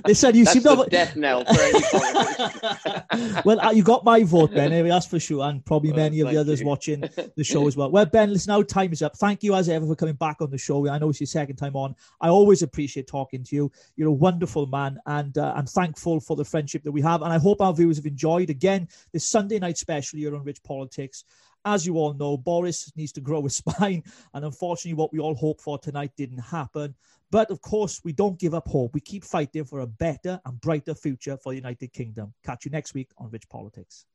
[0.04, 1.80] they said you That's seem to death knell for any
[3.44, 4.82] Well, uh, you got my vote, Ben, eh?
[4.82, 6.68] that's for sure, and probably well, many of the others you.
[6.68, 7.00] watching
[7.34, 7.90] the show as well.
[7.90, 9.16] Well, Ben, listen, now time is up.
[9.16, 10.88] Thank you as ever for coming back on the show.
[10.88, 11.96] I know it's your second time on.
[12.20, 13.72] I always appreciate talking to you.
[13.96, 17.22] You're a wonderful man, and uh, I'm thankful for the friendship that we have.
[17.22, 20.62] And I hope our viewers have enjoyed, again, this Sunday night special here on Rich
[20.62, 21.24] Politics.
[21.68, 24.02] As you all know, Boris needs to grow a spine,
[24.32, 26.94] and unfortunately, what we all hoped for tonight didn't happen.
[27.30, 28.94] But of course, we don't give up hope.
[28.94, 32.32] We keep fighting for a better and brighter future for the United Kingdom.
[32.42, 34.06] Catch you next week on Rich Politics.